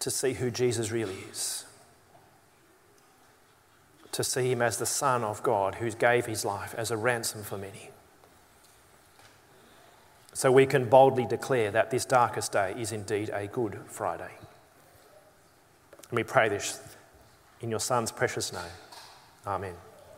to 0.00 0.10
see 0.10 0.32
who 0.32 0.50
Jesus 0.50 0.90
really 0.90 1.14
is, 1.30 1.64
to 4.10 4.24
see 4.24 4.50
him 4.50 4.60
as 4.60 4.78
the 4.78 4.84
Son 4.84 5.22
of 5.22 5.44
God 5.44 5.76
who 5.76 5.88
gave 5.92 6.26
his 6.26 6.44
life 6.44 6.74
as 6.76 6.90
a 6.90 6.96
ransom 6.96 7.44
for 7.44 7.56
many. 7.56 7.90
So 10.32 10.50
we 10.50 10.66
can 10.66 10.88
boldly 10.88 11.24
declare 11.24 11.70
that 11.70 11.92
this 11.92 12.04
darkest 12.04 12.50
day 12.50 12.74
is 12.76 12.90
indeed 12.90 13.30
a 13.32 13.46
Good 13.46 13.78
Friday. 13.86 14.32
And 16.10 16.16
we 16.16 16.24
pray 16.24 16.48
this 16.48 16.80
in 17.60 17.70
your 17.70 17.78
Son's 17.78 18.10
precious 18.10 18.52
name. 18.52 18.72
Amen. 19.46 19.74